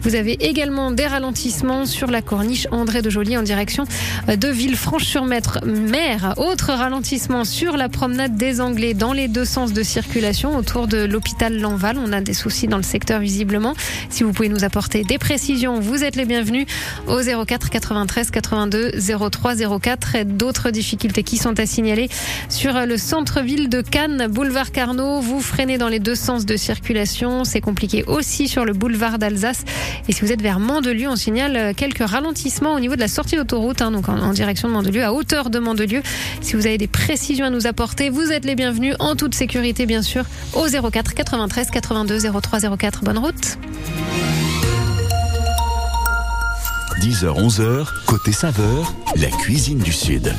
[0.00, 3.84] Vous avez également des ralentissements sur la corniche André de Joly en direction
[4.30, 6.34] euh, de Villefranche-sur-Mer.
[6.38, 11.04] Autre ralentissement sur la promenade des Anglais dans les deux sens de circulation autour de
[11.04, 11.96] l'hôpital Lanval.
[11.96, 13.74] On a des soucis dans le secteur visiblement.
[14.10, 16.66] Si vous pouvez nous apporter des précisions, vous êtes les bienvenus
[17.06, 18.92] au 04 93 82
[19.30, 20.16] 03 04.
[20.16, 22.08] Et d'autres difficultés qui sont à signaler
[22.48, 25.20] sur le centre-ville de Cannes, boulevard Carnot.
[25.20, 27.44] Vous freinez dans les deux sens de circulation.
[27.44, 29.64] C'est compliqué aussi sur le boulevard d'Alsace.
[30.08, 33.36] Et si vous êtes vers Mandelieu, on signale quelques ralentissements au niveau de la sortie
[33.36, 36.02] d'autoroute, hein, donc en, en direction de Mandelieu, à hauteur de Mandelieu.
[36.40, 38.63] Si vous avez des précisions à nous apporter, vous êtes les bienvenus
[38.98, 40.24] en toute sécurité, bien sûr,
[40.54, 43.04] au 04 93 82 03 04.
[43.04, 43.58] Bonne route.
[47.00, 50.32] 10h-11h, côté saveur, la cuisine du Sud.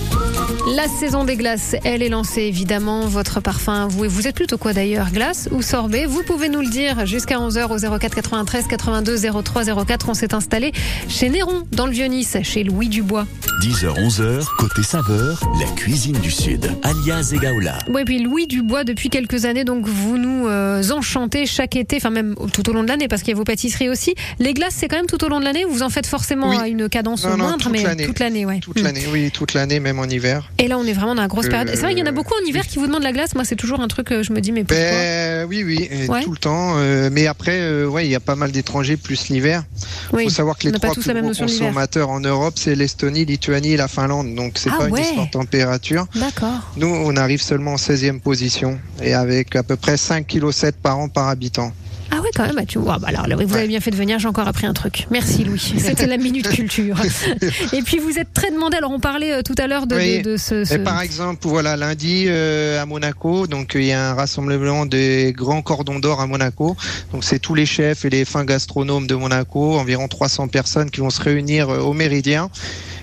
[0.74, 3.02] La saison des glaces, elle est lancée évidemment.
[3.02, 5.12] Votre parfum, vous, vous êtes plutôt quoi d'ailleurs?
[5.12, 6.08] Glace ou sorbet?
[6.08, 10.10] Vous pouvez nous le dire jusqu'à 11h au 04 93 82 03 04.
[10.10, 10.72] On s'est installé
[11.08, 13.28] chez Néron, dans le Vieux-Nice, chez Louis Dubois.
[13.62, 17.78] 10h-11h, côté saveur, la cuisine du Sud, alias Egaola.
[17.94, 22.10] Oui, puis Louis Dubois, depuis quelques années, donc vous nous euh, enchantez chaque été, enfin
[22.10, 24.16] même tout au long de l'année, parce qu'il y a vos pâtisseries aussi.
[24.40, 26.58] Les glaces, c'est quand même tout au long de l'année Vous en faites forcément Oui.
[26.60, 28.60] à une cadence Non, non, moindre, toute mais toute l'année, ouais.
[28.62, 30.50] Toute l'année, oui, toute l'année, même en hiver.
[30.58, 31.70] Et là, on est vraiment dans la grosse Euh, période.
[31.74, 33.36] C'est vrai, il y en a beaucoup en hiver qui vous demandent la glace.
[33.36, 36.08] Moi, c'est toujours un truc que je me dis, mais pourquoi Ben, oui, oui, euh,
[36.08, 36.24] Ouais.
[36.24, 36.76] tout le temps.
[36.78, 39.64] euh, mais après, euh, ouais, il y a pas mal d'étrangers plus l'hiver.
[40.12, 40.24] Il Oui.
[40.24, 43.90] faut savoir que les trois plus gros consommateurs en Europe, c'est l'Estonie, Lituanie et la
[43.90, 44.34] Finlande.
[44.34, 45.00] Donc c'est Ah pas ouais.
[45.02, 46.08] une histoire de température.
[46.16, 46.72] D'accord.
[46.78, 51.00] Nous, on arrive seulement en 16e position et avec à peu près 5,7 kg par
[51.00, 51.74] an par habitant.
[52.16, 52.56] Ah ouais, quand même.
[52.56, 54.20] Bah, tu vois, bah alors, vous avez bien fait de venir.
[54.20, 55.08] J'ai encore appris un truc.
[55.12, 55.60] Merci, Louis.
[55.78, 56.96] C'était la minute culture.
[57.74, 58.78] Et puis, vous êtes très demandé.
[58.78, 60.22] Alors, on parlait euh, tout à l'heure de, Oui.
[60.22, 60.78] de, de ce.
[60.78, 65.34] par exemple, voilà, lundi euh, à Monaco, donc euh, il y a un rassemblement des
[65.36, 66.78] grands cordons d'or à Monaco.
[67.12, 71.02] Donc c'est tous les chefs et les fins gastronomes de Monaco, environ 300 personnes qui
[71.02, 72.50] vont se réunir au Méridien.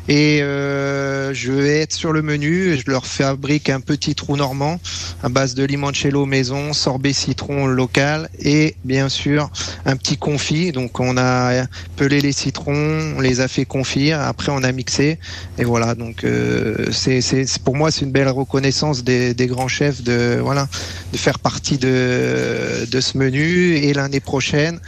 [0.08, 2.76] Et euh, je vais être sur le menu.
[2.76, 4.80] Je leur fabrique un petit trou normand
[5.22, 9.50] à base de limoncello maison, sorbet citron local et bien sûr
[9.86, 10.72] un petit confit.
[10.72, 14.20] Donc on a pelé les citrons, on les a fait confire.
[14.20, 15.18] Après on a mixé
[15.58, 15.94] et voilà.
[15.94, 17.22] Donc euh, c'est
[17.64, 20.68] pour moi c'est une belle reconnaissance des, des grands chefs de voilà
[21.12, 23.76] de faire partie de de ce menu.
[23.76, 24.80] Et l'année prochaine,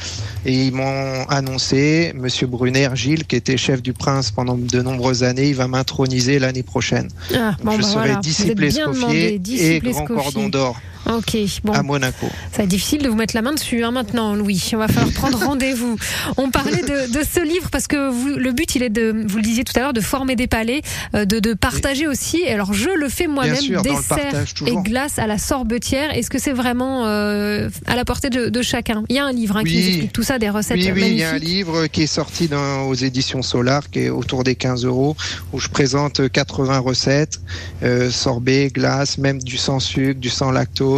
[0.47, 5.23] et ils m'ont annoncé, Monsieur Brunner Gilles, qui était chef du Prince pendant de nombreuses
[5.23, 7.09] années, il va m'introniser l'année prochaine.
[7.35, 8.21] Ah, bon, je bah, serai voilà.
[8.21, 11.73] Disciple escoffier et grand cordon d'or Ok, bon.
[11.73, 12.27] à Monaco.
[12.53, 14.71] Ça va être difficile de vous mettre la main dessus hein, maintenant, Louis.
[14.73, 15.97] On va falloir prendre rendez-vous.
[16.37, 19.37] On parlait de, de ce livre parce que vous, le but, il est de, vous
[19.37, 20.83] le disiez tout à l'heure, de former des palais,
[21.15, 22.45] euh, de, de partager aussi.
[22.47, 26.15] Alors, je le fais moi-même, dessert et glace à la sorbetière.
[26.17, 29.05] Est-ce que c'est vraiment euh, à la portée de, de chacun?
[29.09, 31.03] Il y a un livre hein, qui nous explique tout ça, des recettes Oui, oui,
[31.11, 34.45] il y a un livre qui est sorti dans, aux éditions Solar, qui est autour
[34.45, 35.17] des 15 euros,
[35.53, 37.41] où je présente 80 recettes,
[37.83, 40.94] euh, sorbet, glace, même du sans sucre, du sans lactose.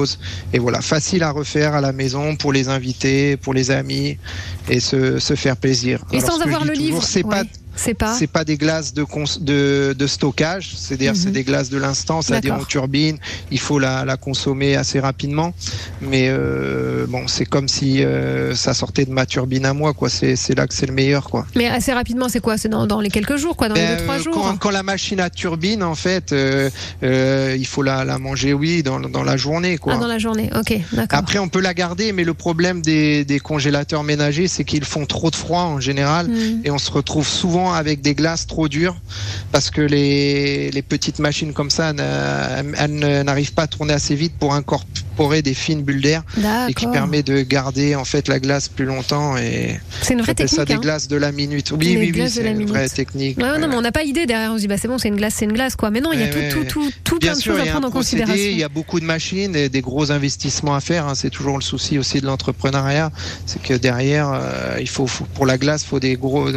[0.53, 4.19] Et voilà, facile à refaire à la maison pour les invités, pour les amis,
[4.69, 6.05] et se, se faire plaisir.
[6.13, 7.49] Et Alors, sans avoir le toujours, livre, c'est pas ouais.
[7.77, 8.15] C'est pas.
[8.15, 9.05] c'est pas des glaces de,
[9.41, 11.19] de, de stockage, c'est-à-dire Mhm.
[11.19, 13.19] c'est des glaces de l'instant, c'est-à-dire en turbine.
[13.51, 15.55] Il faut la, la consommer assez rapidement,
[16.01, 20.09] mais euh, bon, c'est comme si euh, ça sortait de ma turbine à moi, quoi.
[20.09, 21.47] C'est c'est là que c'est le meilleur, quoi.
[21.55, 22.59] Mais assez rapidement, c'est quoi?
[22.59, 24.35] C'est dans, dans les quelques jours, quoi, dans les Ben, deux trois euh, jours?
[24.35, 26.71] quand, quand la machine à turbine, en fait, euh,
[27.59, 29.95] il faut la, la manger, oui, dans, dans la journée, quoi.
[29.97, 30.51] Ah, dans la journée.
[30.59, 31.19] Ok, d'accord.
[31.19, 35.07] Après, on peut la garder, mais le problème des, des congélateurs ménagers, c'est qu'ils font
[35.07, 36.27] trop de froid en général.
[36.29, 36.61] Hmm.
[36.65, 38.97] Et on se retrouve souvent avec des glaces trop dures
[39.53, 41.93] parce que les, les petites machines comme ça,
[42.79, 46.23] elles n'arrivent pas à tourner assez vite pour incorporer des fines bulles d'air
[46.69, 49.37] et qui permet de garder en fait la glace plus longtemps.
[49.37, 50.69] Et C'est une vraie j'appelle ça technique.
[50.69, 50.81] des hein.
[50.81, 51.71] glaces de la minute.
[51.71, 53.39] Les Oui, oui, oui, c'est une vraie technique.
[53.39, 54.53] Non, mais on n'a pas idée derrière.
[54.53, 55.91] On se dit, bah, c'est bon, c'est une glace, c'est une glace, quoi.
[55.91, 57.71] Mais non, il y a tout, tout, tout, tout Bien plein de sûr, choses à
[57.71, 58.51] prendre en procédé, considération.
[58.53, 61.07] il y a beaucoup de machines et des gros investissements à faire.
[61.09, 61.15] hein.
[61.15, 63.11] C'est toujours le souci aussi de l'entrepreneuriat,
[63.47, 66.51] c'est que derrière, euh, il faut, faut- pour la glace, faut des gros,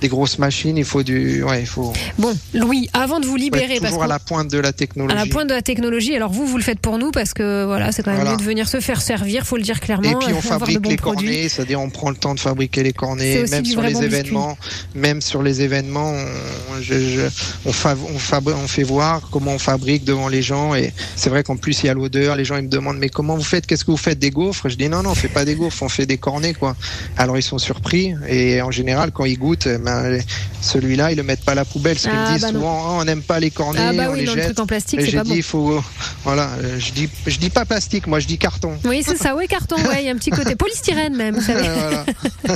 [0.00, 1.92] des grosses machines, il faut du, ouais, il faut.
[2.18, 5.16] Bon, Louis, avant de vous libérer, toujours à la pointe de la technologie.
[5.16, 6.14] À la pointe de la technologie.
[6.14, 8.42] Alors vous, vous le faites pour nous parce que voilà, c'est quand même mieux de
[8.42, 10.10] venir se faire servir, faut le dire clairement.
[10.10, 13.44] Et puis on fabrique les cornets, c'est-à-dire on prend le temps de fabriquer les cornets,
[13.50, 14.58] même sur les événements,
[14.94, 17.28] même sur les événements, on, je,
[17.64, 20.74] on, on, fait voir comment on fabrique devant les gens.
[20.74, 22.36] Et c'est vrai qu'en plus il y a l'odeur.
[22.36, 24.68] Les gens ils me demandent mais comment vous faites Qu'est-ce que vous faites Des gaufres?
[24.68, 26.76] Je dis non non, on fait pas des gaufres, on fait des cornets quoi.
[27.16, 30.20] Alors ils sont surpris et en général quand ils goûtent, ben,
[30.60, 31.94] celui-là ils le mettent pas à la poubelle.
[31.94, 34.08] Parce qu'ils me ah, disent bah souvent oh, on n'aime pas les cornets, ah bah
[34.10, 34.58] on les jette.
[34.58, 35.82] en plastique, c'est pas dit, faut
[36.24, 38.72] voilà, je dis je dis pas plastique, moi je dis carton.
[38.84, 41.36] Oui c'est ça, oui carton, ouais, il y a un petit côté polystyrène même.
[41.36, 41.68] Vous savez.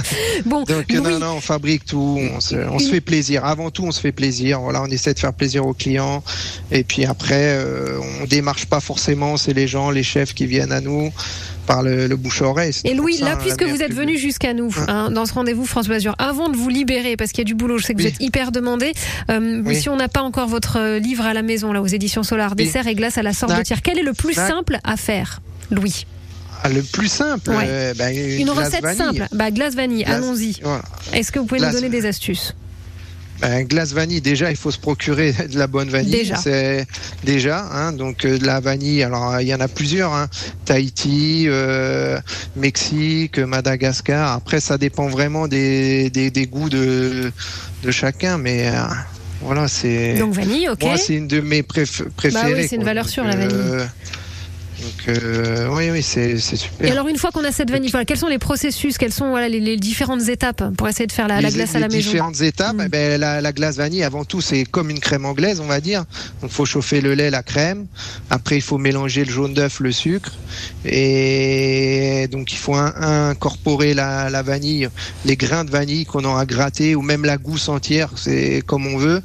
[0.47, 3.45] bon, donc non non, on fabrique tout, on se, on se, fait plaisir.
[3.45, 4.61] Avant tout on se fait plaisir.
[4.61, 6.23] Voilà, on essaie de faire plaisir aux clients
[6.71, 10.73] et puis après euh, on démarche pas forcément, c'est les gens, les chefs qui viennent
[10.73, 11.13] à nous
[11.71, 12.75] par le, bouche-oreille.
[12.85, 16.17] Et Louis, là, puisque vous êtes venu jusqu'à nous hein, dans ce rendez-vous France Azur,
[16.19, 18.21] avant de vous libérer, parce qu'il y a du boulot, je sais que vous êtes
[18.21, 18.93] hyper demandé,
[19.31, 22.25] euh, si on n'a pas encore votre euh, livre à la maison, là, aux éditions
[22.25, 24.97] Solar, dessert et glace à la sorte de tir, quel est le plus simple à
[24.97, 26.07] faire, Louis?
[26.65, 30.57] Ah, le plus simple, euh, bah, une, recette simple, bah, glace vanille, allons-y.
[31.13, 32.57] Est-ce que vous pouvez nous donner des astuces?
[33.43, 36.11] Un glace vanille, déjà, il faut se procurer de la bonne vanille.
[36.11, 36.37] Déjà.
[36.37, 36.87] C'est
[37.25, 39.03] déjà, hein, donc euh, de la vanille.
[39.03, 40.13] Alors, il y en a plusieurs.
[40.13, 40.29] Hein,
[40.65, 42.21] Tahiti, euh,
[42.57, 44.33] Mexique, Madagascar.
[44.33, 47.33] Après, ça dépend vraiment des, des, des goûts de,
[47.83, 48.69] de chacun, mais.
[48.69, 48.83] Euh,
[49.43, 50.15] voilà, c'est.
[50.15, 50.83] Donc vanille, ok.
[50.83, 52.11] Moi, c'est une de mes préférées.
[52.31, 53.87] Bah oui, c'est une valeur sûre la vanille.
[54.83, 56.87] Donc euh, oui, oui, c'est super.
[56.87, 59.49] Et alors une fois qu'on a cette vanille, quels sont les processus, quelles sont voilà,
[59.49, 62.77] les, différentes étapes pour essayer de faire la, glace à la maison Les différentes étapes,
[62.77, 62.83] mm.
[62.87, 66.05] eh ben, la, glace vanille, avant tout, c'est comme une crème anglaise, on va dire.
[66.41, 67.87] Donc il faut chauffer le lait, la crème.
[68.31, 70.33] Après, il faut mélanger le jaune d'œuf, le sucre.
[70.87, 74.89] Et donc il faut incorporer la, la vanille,
[75.27, 78.97] les grains de vanille qu'on aura grattés, ou même la gousse entière, c'est comme on
[78.97, 79.23] veut.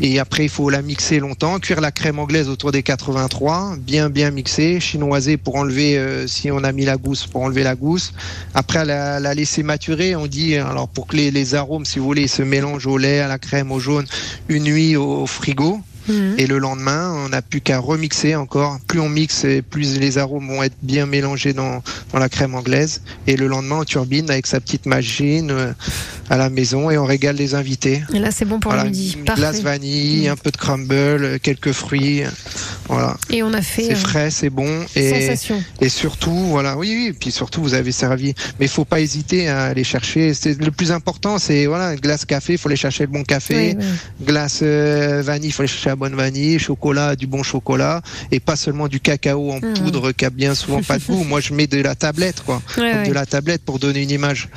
[0.00, 4.10] Et après, il faut la mixer longtemps, cuire la crème anglaise autour des 83, bien
[4.10, 7.74] bien mixer chinoisée pour enlever, euh, si on a mis la gousse, pour enlever la
[7.74, 8.12] gousse.
[8.54, 12.04] Après, la, la laisser maturer, on dit, alors pour que les, les arômes, si vous
[12.04, 14.06] voulez, se mélangent au lait, à la crème, au jaune,
[14.48, 15.80] une nuit au frigo.
[16.08, 16.34] Mhm.
[16.38, 18.78] Et le lendemain, on n'a plus qu'à remixer encore.
[18.86, 23.02] Plus on mixe, plus les arômes vont être bien mélangés dans, dans la crème anglaise.
[23.26, 25.72] Et le lendemain, on turbine avec sa petite machine euh,
[26.30, 28.02] à la maison et on régale les invités.
[28.12, 29.16] Et là, c'est bon pour le midi.
[29.18, 30.32] Une glace vanille, mhm.
[30.32, 32.22] un peu de crumble, quelques fruits.
[32.88, 33.16] Voilà.
[33.30, 33.84] Et on a fait.
[33.84, 34.84] C'est euh, frais, c'est bon.
[34.96, 35.62] Et, sensation.
[35.80, 37.06] et surtout, voilà, oui, oui.
[37.08, 38.34] Et puis surtout, vous avez servi.
[38.58, 40.34] Mais il faut pas hésiter à aller chercher.
[40.34, 43.76] C'est le plus important, c'est voilà, glace café, il faut aller chercher le bon café.
[44.22, 48.56] Glace euh, vanille, il faut aller chercher bonne vanille, chocolat, du bon chocolat, et pas
[48.56, 49.74] seulement du cacao en mmh.
[49.74, 51.24] poudre qui a bien souvent pas de goût.
[51.24, 52.62] Moi, je mets de la tablette, quoi.
[52.76, 54.48] De la tablette pour donner une image.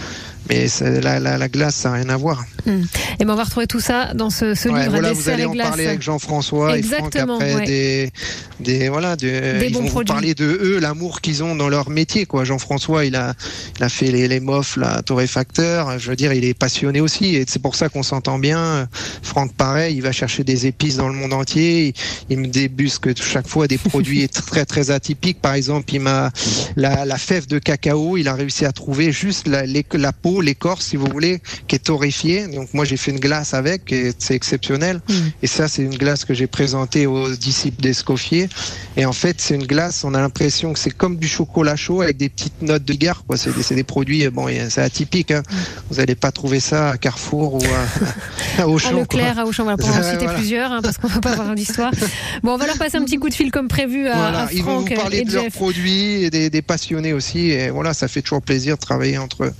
[0.49, 0.67] Mais
[1.01, 2.45] la, la, la, glace, ça n'a rien à voir.
[2.65, 2.84] Hmm.
[3.19, 5.55] Et ben on va retrouver tout ça dans ce, ce livre voilà, vous allez en
[5.55, 8.12] parler avec Jean-François et Franck après des,
[8.60, 12.25] des voilà de, ils vont vous parler de eux, l'amour qu'ils ont dans leur métier
[12.25, 12.43] quoi.
[12.43, 13.33] Jean-François, il a
[13.77, 16.00] il a fait les, les mofs, la torréfacteur.
[16.00, 18.87] Je veux dire, il est passionné aussi et c'est pour ça qu'on s'entend bien.
[19.21, 21.93] Franck, pareil, il va chercher des épices dans le monde entier.
[22.29, 25.41] Il, me débusque chaque fois des produits très très atypiques.
[25.41, 26.31] Par exemple, il m'a
[26.75, 28.17] la, la fève de cacao.
[28.17, 31.79] Il a réussi à trouver juste la, la peau l'écorce, si vous voulez, qui est
[31.79, 32.48] torréfiée.
[32.48, 35.02] Donc moi j'ai fait une glace avec, et c'est exceptionnel.
[35.08, 35.13] Mm.
[35.44, 38.50] Et ça c'est une glace que j'ai présentée aux disciples d'Escoffier.
[38.98, 42.02] Et en fait c'est une glace, on a l'impression que c'est comme du chocolat chaud
[42.02, 43.23] avec des petites notes de gare.
[43.25, 43.38] Quoi.
[43.38, 45.31] C'est, des, des produits, bon, c'est atypique.
[45.31, 45.44] Hein.
[45.50, 45.56] Mm.
[45.90, 48.90] Vous n'allez pas trouver ça à Carrefour ou à, à Auchan.
[48.90, 51.31] À Leclerc, à Auchan, on va pas en citer plusieurs hein, parce qu'on va pas
[51.31, 51.92] avoir d'histoire.
[52.44, 54.48] Bon, on va leur passer un petit coup de fil comme prévu à, voilà, à
[54.48, 57.52] Franck Ils vont vous parler de leurs produits et des, des passionnés aussi.
[57.52, 59.52] Et voilà, ça fait toujours plaisir de travailler entre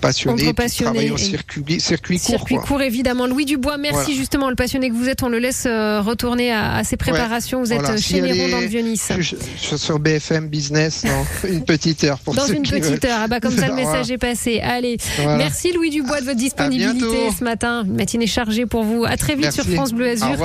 [0.00, 1.12] passionnés entre passionnés.
[1.16, 2.26] Circuit, circuit court.
[2.26, 3.26] Circuit court, évidemment.
[3.26, 5.22] Louis Dubois, merci justement, le passionné que vous êtes.
[5.22, 7.60] On le laisse euh, retourner à, ses préparations.
[7.60, 9.12] vous êtes chez Néron dans le Vieux-Nice.
[9.18, 12.18] Je, suis sur BFM Business dans une petite heure.
[12.18, 13.10] Pour dans ceux une petite veulent.
[13.10, 13.20] heure.
[13.22, 14.60] Ah bah, comme ça, le message est passé.
[14.60, 14.98] Allez,
[15.36, 17.84] merci Louis Dubois de votre disponibilité ce matin.
[17.84, 19.04] Une matinée chargée pour vous.
[19.04, 19.62] À très vite merci.
[19.62, 20.36] sur France Bleu Azur.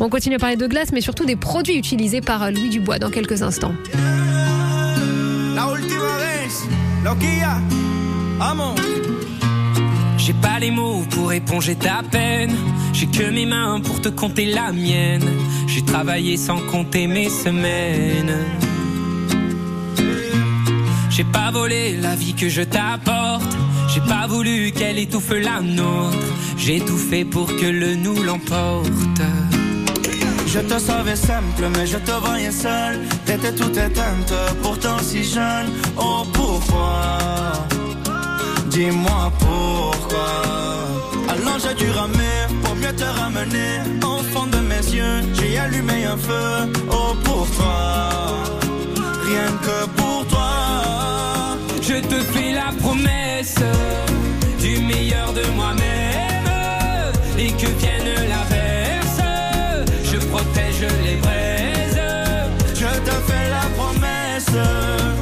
[0.00, 2.98] On continue à parler de glace, mais surtout des produits utilisés par euh, Louis Dubois
[2.98, 3.74] dans quelques instants.
[5.54, 7.60] La última vez, loquilla,
[8.40, 8.74] amo.
[10.28, 12.54] J'ai pas les mots pour éponger ta peine.
[12.92, 15.24] J'ai que mes mains pour te compter la mienne.
[15.66, 18.36] J'ai travaillé sans compter mes semaines.
[21.08, 23.56] J'ai pas volé la vie que je t'apporte.
[23.88, 26.18] J'ai pas voulu qu'elle étouffe la nôtre.
[26.58, 29.22] J'ai tout fait pour que le nous l'emporte.
[30.46, 33.00] Je te savais simple, mais je te voyais seul.
[33.24, 35.70] T'étais toute éteinte, pourtant si jeune.
[35.96, 37.87] Oh pourquoi?
[38.78, 40.30] Dis-moi pourquoi.
[41.28, 43.72] Alors j'ai dû ramer pour mieux te ramener
[44.32, 45.18] fond de mes yeux.
[45.34, 47.44] J'ai allumé un feu, oh pour
[49.26, 50.50] rien que pour toi.
[51.82, 53.56] Je te fais la promesse
[54.60, 56.48] du meilleur de moi-même
[57.36, 59.20] et que vienne l'averse,
[60.04, 62.00] je protège les braises.
[62.74, 65.17] Je te fais la promesse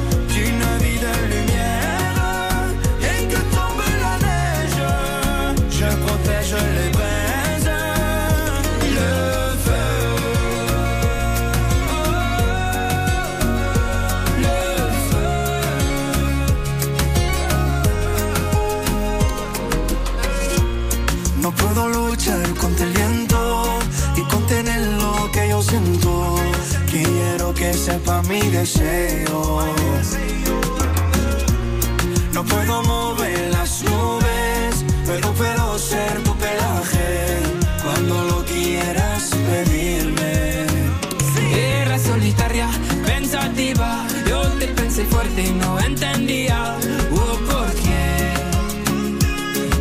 [28.27, 29.63] mi deseo.
[32.33, 37.39] No puedo mover las nubes, pero puedo ser tu pelaje
[37.83, 40.65] cuando lo quieras pedirme.
[41.51, 42.69] Era solitaria,
[43.05, 46.75] pensativa, yo te pensé fuerte y no entendía
[47.11, 48.33] oh, por qué.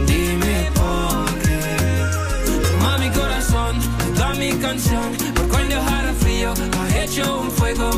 [0.07, 2.69] Dime por qué.
[2.71, 3.81] Toma mi corazón,
[4.15, 7.91] toda mi canción, por cuando dejara frío, ha hecho un fuego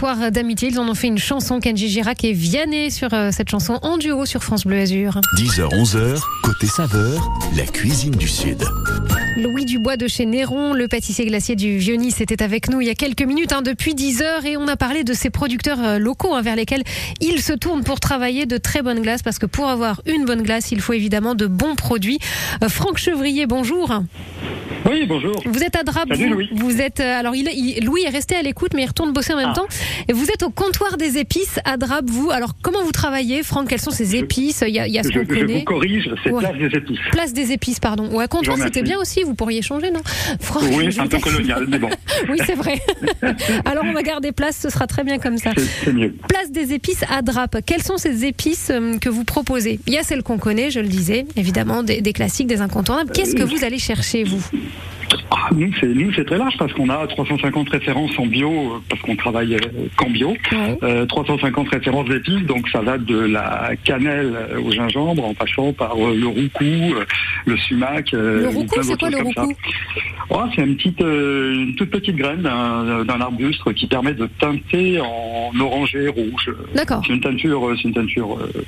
[0.00, 0.70] histoire d'amitié.
[0.70, 3.98] Ils en ont fait une chanson, Kenji Girac et Vianney sur euh, cette chanson en
[3.98, 5.20] duo sur France Bleu Azur.
[5.36, 8.64] 10h, 11h, côté saveur, la cuisine du Sud.
[9.36, 12.90] Louis Dubois de chez Néron, le pâtissier glacier du Vieux-Nice, était avec nous il y
[12.90, 15.98] a quelques minutes, hein, depuis 10 heures, et on a parlé de ces producteurs euh,
[15.98, 16.82] locaux hein, vers lesquels
[17.20, 20.40] il se tourne pour travailler de très bonnes glaces, parce que pour avoir une bonne
[20.40, 22.20] glace, il faut évidemment de bons produits.
[22.64, 24.00] Euh, Franck Chevrier, bonjour.
[24.88, 25.40] Oui, bonjour.
[25.44, 26.48] Vous êtes à Drap, Salut, Louis.
[26.52, 29.34] vous êtes euh, alors il, il- Louis est resté à l'écoute, mais il retourne bosser
[29.34, 29.54] en même Ah.
[29.54, 29.66] temps.
[30.08, 32.30] Et vous êtes au comptoir des épices à Drap, vous.
[32.30, 33.68] Alors comment vous travaillez, Franck?
[33.68, 34.64] Quelles sont ces épices?
[34.66, 35.64] Il y a, il y a ce Je, qu'on je vous connaît.
[35.64, 36.40] corrige, c'est Ouais.
[36.42, 36.98] place des épices.
[37.12, 38.08] Place des épices, pardon.
[38.10, 39.22] Ouais, comptoir, c'était bien aussi.
[39.22, 40.00] Vous pourriez changer, non?
[40.40, 41.90] Franck, Oui, c'est un peu colonial, mais bon,
[42.30, 42.80] Oui, c'est vrai.
[43.66, 45.50] Alors on va garder place, ce sera très bien comme ça.
[45.84, 46.14] c'est mieux.
[46.28, 47.48] Place des épices à Drap.
[47.66, 49.78] Quelles sont ces épices euh, que vous proposez?
[49.86, 53.12] Il y a celles qu'on connaît, je le disais, évidemment, des, des classiques, des incontournables.
[53.12, 54.42] Qu'est-ce que vous allez chercher, vous?
[55.30, 58.78] Ah, nous, c'est nous, c'est très large parce qu'on a 350 références en bio, euh,
[58.88, 60.30] parce qu'on travaille euh, qu'en bio.
[60.30, 60.78] Ouais.
[60.82, 65.96] Euh, 350 références d'épices, donc ça va de la cannelle au gingembre, en passant par
[65.96, 66.94] le roucou,
[67.46, 68.12] le sumac.
[68.12, 69.46] Le ou roucou, c'est quoi le roucou ça.
[70.32, 75.00] Oh, c'est une petite, euh, une toute petite graine d'un arbuste qui permet de teinter
[75.00, 76.52] en orangé rouge.
[76.74, 77.02] D'accord.
[77.04, 78.62] C'est une teinture, c'est une teinture euh,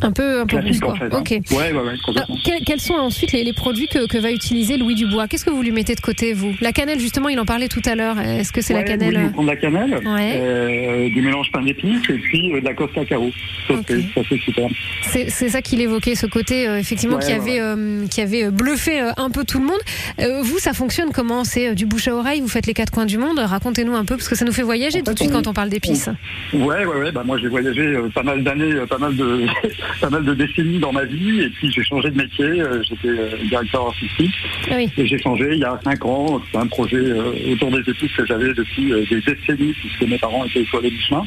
[0.00, 0.92] Un peu, un peu plus, classique quoi.
[0.92, 1.04] en fait.
[1.06, 1.18] hein.
[1.20, 1.30] Ok.
[1.30, 2.36] Ouais, ouais, ouais, Alors, complètement.
[2.44, 5.26] quels, quels sont ensuite les, les produits que, que va utiliser Louis Dubois?
[5.28, 6.54] Qu'est-ce que vous lui mettez de côté, vous?
[6.60, 8.18] La cannelle, justement, il en parlait tout à l'heure.
[8.20, 10.34] Est-ce que c'est la Ouais, cannelle oui, on prend de la cannelle, Ouais.
[10.40, 13.30] euh, du mélange pain d'épices et puis euh, de la cosse cacao.
[13.66, 13.84] Ça, Ok.
[13.88, 14.68] c'est- ça, c'est super.
[15.02, 18.50] C'est c'est ça qu'il évoquait, ce côté euh, effectivement Ouais, qui, avait, euh, qui avait
[18.50, 19.80] bluffé euh, un peu tout le monde.
[20.20, 21.44] Euh, vous, ça fonctionne comment?
[21.44, 22.40] C'est euh, du bouche à oreille?
[22.40, 23.38] Vous faites les quatre coins du monde?
[23.38, 25.46] Racontez-nous un peu, parce que ça nous fait voyager En tout de suite on- quand
[25.48, 26.08] on parle d'épices.
[26.52, 27.12] Ouais, ouais, ouais.
[27.12, 29.46] Bah, moi, j'ai voyagé euh, pas mal d'années, euh, pas mal de,
[30.00, 32.44] pas mal de décennies dans ma vie et puis j'ai changé de métier.
[32.44, 34.34] euh, J'étais euh, directeur artistique
[34.72, 34.88] oui.
[34.96, 36.40] et j'ai changé il y a cinq ans.
[36.50, 40.44] C'est un projet euh, autour des épices que j'avais depuis des décennies puisque mes parents
[40.44, 41.24] étaient étoilés du chemin.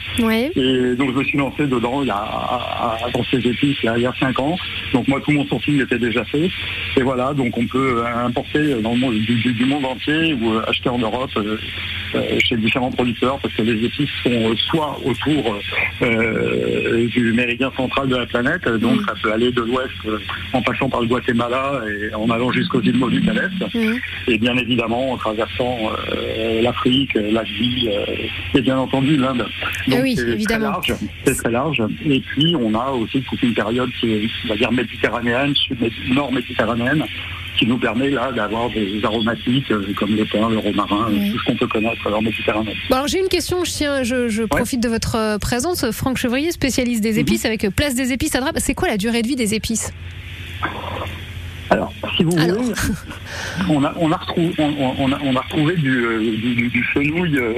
[0.56, 3.90] Et donc je me suis lancé dedans il y a, dans ces épices il y
[3.90, 4.58] a, il y a cinq ans.
[4.94, 6.50] Donc moi tout mon sourcing était déjà fait.
[6.98, 10.98] Et voilà, donc on peut importer dans le monde, du, monde entier ou acheter en
[11.00, 11.32] Europe
[12.40, 15.58] chez différents producteurs parce que les épices sont euh, soit autour
[16.02, 20.18] euh, du méridien central de la planète, donc ça peut aller de l'ouest euh,
[20.54, 24.00] en passant par le Guatemala et en allant jusqu'aux îles Moluques à l'est Mhm.
[24.28, 25.78] et bien évidemment en traversant
[26.12, 29.46] euh, l'Afrique, l'Asie euh, et bien entendu l'Inde.
[29.48, 30.94] Ah Donc oui, c'est très large,
[31.26, 31.82] c'est très large.
[32.06, 35.78] Et puis on a aussi toute une période qui est, on va dire méditerranéenne, sud
[36.14, 37.04] nord méditerranéenne,
[37.58, 41.32] qui nous permet là d'avoir des aromatiques euh, comme le thym, le romarin, euh, Oui.
[41.32, 42.76] tout ce qu'on peut connaître en Méditerranée.
[42.90, 45.90] Bon, alors j'ai une question, je, tiens, je, je profite de votre euh, présence.
[45.92, 48.58] Franck Chevrier, spécialiste des épices avec Place des épices à Drape.
[48.60, 49.94] C'est quoi la durée de vie des épices?
[51.72, 52.58] Alors, si vous Alors.
[52.62, 52.74] voulez,
[53.70, 56.68] on a, on a, retrouvé, on, on a, on a retrouvé du, euh, du, du-
[56.68, 57.54] du fenouil euh,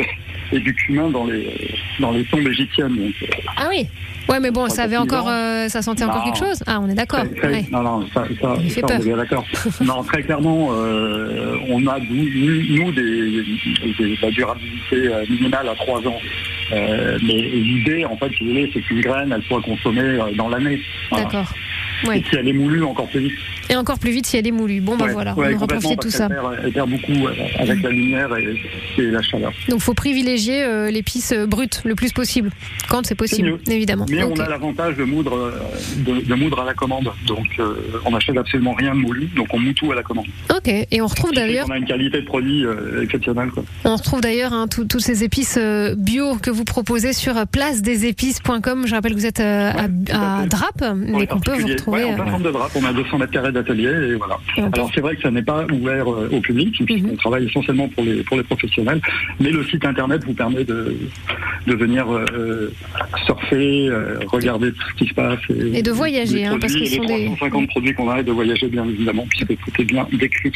[0.51, 2.95] et du cumin dans les, dans les tombes égyptiennes.
[2.95, 3.87] Donc, euh, Ah oui
[4.29, 6.31] Ouais, mais bon, ça avait encore, euh, ça sentait encore Non.
[6.31, 6.63] quelque chose.
[6.67, 7.23] Ah, on est d'accord.
[7.43, 7.65] Ouais.
[7.71, 9.43] Non, non, ça, ça, on est d'accord.
[9.83, 12.29] non, très clairement, on a nous,
[12.77, 16.19] nous, des, des- de la durabilité minimale à 3 ans.
[16.71, 17.17] Mais
[17.51, 20.79] l'idée, en fait, si vous voulez, c'est qu'une graine, elle soit consommée dans l'année.
[21.09, 21.25] Voilà.
[21.25, 21.51] D'accord.
[22.11, 23.33] Et si elle est moulue, encore plus vite.
[23.69, 24.81] Et encore plus vite si elle est moulue.
[24.81, 26.27] Bon, Ouais, voilà, ouais, on complètement, profite de tout ça.
[26.27, 29.51] qu'elle perd- Elle perd beaucoup euh, avec la lumière et, et la chaleur.
[29.69, 32.49] Donc, faut privilégier euh, l'épice euh, brute le plus possible,
[32.89, 34.05] quand c'est possible, évidemment.
[34.09, 35.53] Mais on a l'avantage de moudre,
[35.97, 37.11] de, de moudre à la commande.
[37.25, 37.73] Donc, euh,
[38.05, 40.25] on n'achète absolument rien de moulu, donc on moud tout à la commande.
[40.53, 40.67] Ok.
[40.67, 43.49] Et on retrouve d'ailleurs, On a une qualité de produit euh, exceptionnelle.
[43.49, 43.63] Quoi.
[43.85, 45.57] on retrouve d'ailleurs hein, tous tous ces épices
[45.97, 48.87] bio que vous proposez sur placedesépices.com.
[48.87, 49.69] Je rappelle que vous êtes à,
[50.11, 50.45] à.
[50.45, 51.92] Drape, mais qu'on peut vous retrouver.
[51.93, 54.37] Ouais, en plein centre de Drape, on a 200 mètres carrés d'atelier et voilà.
[54.57, 57.17] Et Alors c'est vrai que ça n'est pas ouvert euh, au public, puisqu'on Mhm.
[57.17, 59.01] travaille essentiellement pour les pour les professionnels,
[59.39, 60.95] mais le site internet vous permet de
[61.67, 62.71] de venir euh,
[63.25, 65.39] surfer, euh, regarder tout ce qui se passe
[65.73, 68.23] Et de voyager, hein, parce que ce sont les des- 350 produits qu'on a et
[68.23, 70.51] de voyager bien évidemment, puisque tout est bien décrit.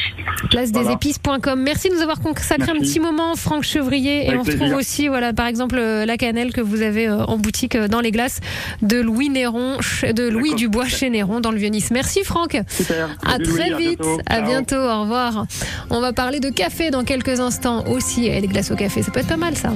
[0.50, 1.62] placedesépices.com.
[1.62, 4.26] Merci de nous avoir consacré un petit moment, Franck Chevrier.
[4.28, 4.78] et on retrouve plaisir.
[4.78, 8.40] aussi, voilà, par exemple, la cannelle que vous avez en boutique dans les glaces
[8.82, 10.56] de Louis Néron, de Louis.
[10.56, 11.92] Dubois chez Néron dans le Vieux-Nice.
[11.92, 12.60] Merci Franck.
[12.68, 13.10] Super.
[13.26, 14.00] À Salut très Louis, vite.
[14.00, 14.22] bientôt.
[14.28, 14.46] À Ciao.
[14.46, 14.76] bientôt.
[14.76, 15.46] Au revoir.
[15.90, 18.26] On va parler de café dans quelques instants aussi.
[18.28, 19.72] Et les glaces au café, ça peut être pas mal ça.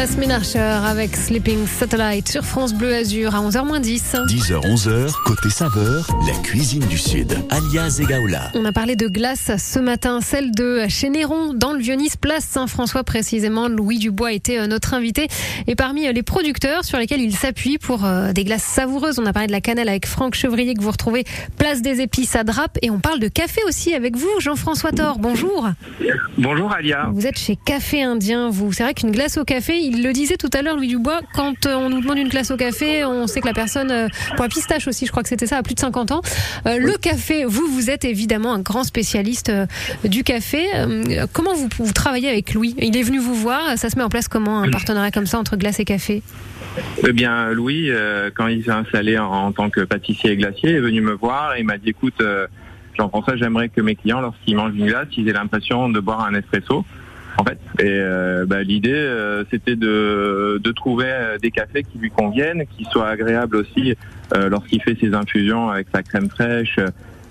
[0.00, 4.24] Jasmine Archer avec Sleeping Satellite sur France Bleu Azur à 11h10.
[4.28, 8.50] 10h, 11h, côté saveur, la cuisine du Sud, alias Egaola.
[8.54, 12.46] On a parlé de glace ce matin, celle de chez Néron, dans le Vieux-Nice, place
[12.46, 13.68] Saint-François précisément.
[13.68, 15.28] Louis Dubois était euh, notre invité.
[15.66, 19.26] Et parmi euh, les producteurs sur lesquels il s'appuie pour euh, des glaces savoureuses, on
[19.26, 21.24] a parlé de la cannelle avec Franck Chevrier que vous retrouvez
[21.58, 22.78] place des épices à Drape.
[22.80, 25.18] Et on parle de café aussi avec vous, Jean-François Thor.
[25.18, 25.68] Bonjour.
[26.38, 27.10] Bonjour Alia.
[27.12, 28.72] Vous êtes chez Café Indien, vous.
[28.72, 31.66] C'est vrai qu'une glace au café, il le disait tout à l'heure, Louis Dubois, quand
[31.66, 34.44] euh, on nous demande une glace au café, on sait que la personne, euh, pour
[34.44, 36.22] la pistache aussi, je crois que c'était ça, a plus de 50 ans.
[36.66, 39.52] Euh, Le café, vous, vous êtes évidemment un grand spécialiste
[40.04, 40.66] du café.
[41.32, 42.74] Comment vous, vous travaillez avec Louis?
[42.78, 45.38] Il est venu vous voir, ça se met en place comment, un partenariat comme ça
[45.38, 46.22] entre glace et café?
[47.06, 50.72] Eh bien, Louis, euh, quand il s'est installé en, en tant que pâtissier et glacier,
[50.72, 52.46] est venu me voir et il m'a dit écoute, euh,
[52.96, 56.34] Jean-François, j'aimerais que mes clients, lorsqu'ils mangent une glace, ils aient l'impression de boire un
[56.34, 56.84] espresso.
[57.40, 61.96] En fait, et euh, bah, l'idée, euh, c'était de, de trouver euh, des cafés qui
[61.96, 63.94] lui conviennent, qui soient agréables aussi
[64.48, 66.78] lorsqu'il fait ses infusions avec sa crème fraîche,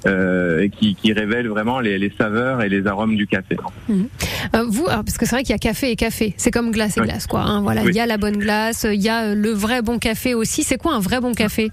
[0.04, 3.58] qui, qui révèlent vraiment les, les saveurs et les arômes du café.
[3.90, 6.72] Euh, vous, alors, parce que c'est vrai qu'il y a café et café, c'est comme
[6.72, 7.08] glace et Oui.
[7.08, 7.42] glace, quoi.
[7.42, 7.90] hein, voilà, Oui.
[7.92, 10.64] il y a la bonne glace, il y a euh, le vrai bon café aussi.
[10.64, 11.72] C'est quoi un vrai bon café?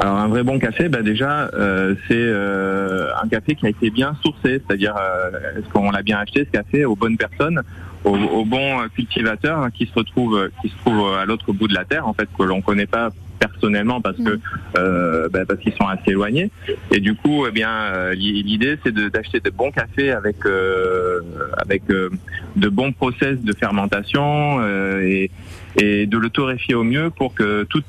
[0.00, 3.90] Alors un vrai bon café, bah déjà euh, c'est euh, un café qui a été
[3.90, 7.62] bien sourcé, c'est-à-dire euh, est-ce qu'on l'a bien acheté ce café aux bonnes personnes,
[8.04, 11.68] aux, aux bons euh, cultivateurs hein, qui se retrouvent qui se trouvent à l'autre bout
[11.68, 14.38] de la terre en fait que l'on connaît pas personnellement parce que
[14.78, 16.50] euh, bah, parce qu'ils sont assez éloignés.
[16.90, 21.20] Et du coup eh bien euh, l'i- l'idée c'est d'acheter de bons cafés avec euh,
[21.58, 22.10] avec euh,
[22.56, 25.30] de bons process de fermentation euh, et
[25.78, 27.84] et de le torréfier au mieux pour que toutes,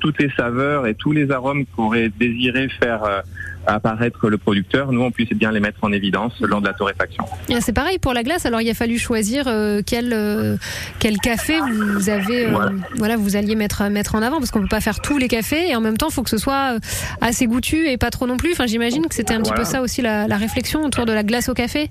[0.00, 3.20] toutes les saveurs et tous les arômes qu'aurait désiré faire euh,
[3.66, 7.24] apparaître le producteur, nous on puisse bien les mettre en évidence lors de la torréfaction.
[7.50, 8.46] Ah, C'est pareil pour la glace.
[8.46, 10.56] Alors il a fallu choisir euh, quel euh,
[10.98, 12.72] quel café vous avez euh, Voilà.
[12.96, 15.68] voilà vous alliez mettre mettre en avant parce qu'on peut pas faire tous les cafés
[15.70, 16.78] et en même temps il faut que ce soit
[17.20, 18.52] assez goûtu et pas trop non plus.
[18.52, 19.64] Enfin j'imagine que c'était un petit Voilà.
[19.64, 21.90] peu ça aussi la, la réflexion autour de la glace au café.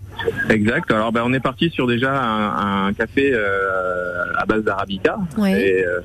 [0.50, 0.92] Exact.
[0.92, 5.18] Alors ben, on est parti sur déjà un, un café euh, à base d'arabica.
[5.38, 5.62] Ouais.
[5.62, 6.00] Et, euh,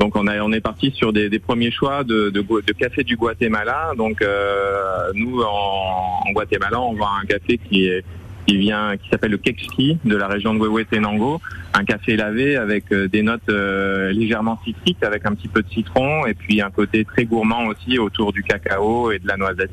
[0.00, 3.04] donc on, a, on est parti sur des, des premiers choix de, de, de café
[3.04, 3.92] du Guatemala.
[3.96, 8.04] Donc euh, nous en, en Guatemala on vend un café qui est
[8.46, 11.40] qui vient qui s'appelle le Kekski de la région de Huehuetenango,
[11.72, 15.70] un café lavé avec euh, des notes euh, légèrement citriques avec un petit peu de
[15.70, 19.70] citron et puis un côté très gourmand aussi autour du cacao et de la noisette.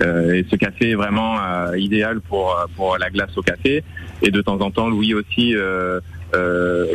[0.00, 3.82] Euh, et ce café est vraiment euh, idéal pour pour la glace au café
[4.20, 6.00] et de temps en temps Louis aussi euh,
[6.34, 6.86] euh,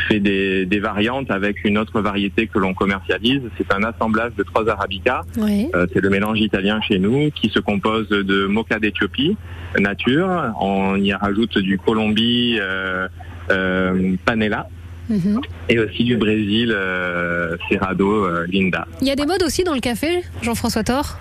[0.00, 3.42] fait des, des variantes avec une autre variété que l'on commercialise.
[3.58, 5.22] C'est un assemblage de trois arabicas.
[5.38, 9.36] Euh, c'est le mélange italien chez nous qui se compose de mocha d'Éthiopie,
[9.78, 10.28] nature.
[10.60, 13.08] On y rajoute du Colombie, euh,
[13.50, 14.68] euh, Panela
[15.08, 15.40] Mhm.
[15.68, 18.88] et aussi du Brésil, euh, Cerrado, Linda.
[19.00, 21.16] Il y a des modes aussi dans le café, Jean-François Thor?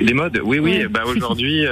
[0.00, 0.78] Les modes, oui, oui.
[0.78, 0.86] Ouais.
[0.88, 1.64] Bah aujourd'hui,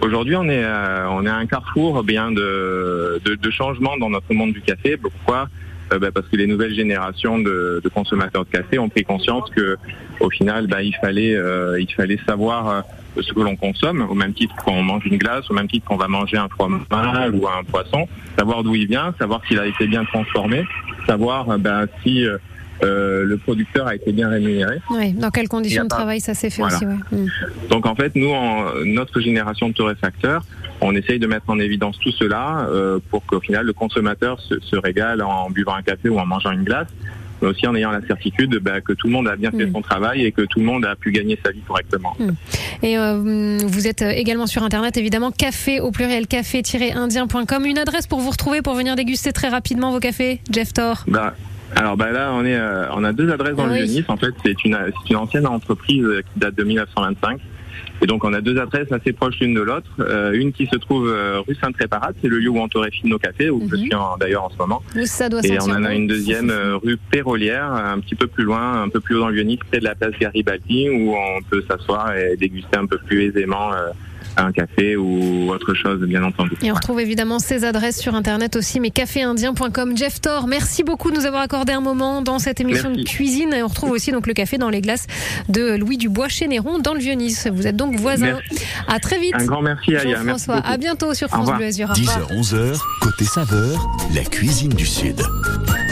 [0.00, 4.08] aujourd'hui, on est, euh, on est à un carrefour bien de, de, de changements dans
[4.08, 4.96] notre monde du café.
[4.96, 5.50] Pourquoi?
[5.90, 9.76] Bah, Parce que les nouvelles générations de, de consommateurs de café ont pris conscience que,
[10.20, 12.80] au final, bah, il fallait, euh, il fallait savoir euh,
[13.22, 15.96] ce que l'on consomme, au même titre qu'on mange une glace, au même titre qu'on
[15.96, 16.82] va manger un fromage
[17.32, 18.08] ou un poisson,
[18.38, 20.64] savoir d'où il vient, savoir s'il a été bien transformé,
[21.06, 22.38] savoir euh, bah, si euh,
[22.82, 24.78] euh, le producteur a été bien rémunéré.
[24.90, 25.12] Ouais.
[25.12, 26.76] Dans quelles conditions de travail ça s'est fait Voilà.
[26.76, 26.86] aussi.
[26.86, 26.94] Ouais.
[27.12, 27.28] Mm.
[27.70, 30.42] Donc en fait, nous, en, notre génération de torréfacteurs,
[30.80, 34.60] on essaye de mettre en évidence tout cela euh, pour qu'au final, le consommateur se,
[34.60, 36.88] se régale en buvant un café ou en mangeant une glace,
[37.40, 39.72] mais aussi en ayant la certitude bah, que tout le monde a bien fait Mm.
[39.72, 42.16] son travail et que tout le monde a pu gagner sa vie correctement.
[42.82, 47.64] Et euh, vous êtes également sur internet évidemment café au pluriel café-indien.com.
[47.64, 51.04] Une adresse pour vous retrouver pour venir déguster très rapidement vos cafés, Jeff Thor?
[51.08, 51.34] Bah,
[51.74, 54.04] alors bah là, on est, euh, on a deux adresses dans Ah le oui.
[54.08, 54.78] En fait, c'est une,
[55.10, 57.40] une ancienne entreprise euh, qui date de 1925.
[58.02, 59.88] Et donc, on a deux adresses assez proches l'une de l'autre.
[60.00, 63.18] Euh, une qui se trouve euh, rue Sainte-Réparate, c'est le lieu où on torréfie nos
[63.18, 63.80] cafés, où je Mhm.
[63.82, 63.90] suis
[64.20, 64.82] d'ailleurs en ce moment.
[64.94, 68.26] Oui, ça doit Et on en a une deuxième euh, rue Pérolière, un petit peu
[68.26, 71.42] plus loin, un peu plus haut dans le près de la place Garibaldi, où on
[71.48, 73.90] peut s'asseoir et déguster un peu plus aisément euh,
[74.36, 76.52] un café ou autre chose, bien entendu.
[76.62, 79.96] Et on retrouve évidemment ces adresses sur internet aussi, mais caféindien.com.
[79.96, 83.04] Jeff Thor, merci beaucoup de nous avoir accordé un moment dans cette émission Merci.
[83.04, 83.54] de cuisine.
[83.54, 85.06] Et on retrouve aussi donc le café dans les glaces
[85.48, 87.48] de Louis Dubois chez Néron dans le Vieux-Nice.
[87.52, 88.38] Vous êtes donc voisins.
[88.50, 88.64] Merci.
[88.88, 89.34] À très vite.
[89.34, 90.72] Un grand merci, Jean-François, beaucoup.
[90.72, 91.50] à bientôt sur France.
[91.52, 91.90] Bleu Azur.
[91.90, 92.28] Au revoir.
[92.30, 95.20] 10h, 11h, côté saveur, la cuisine du Sud.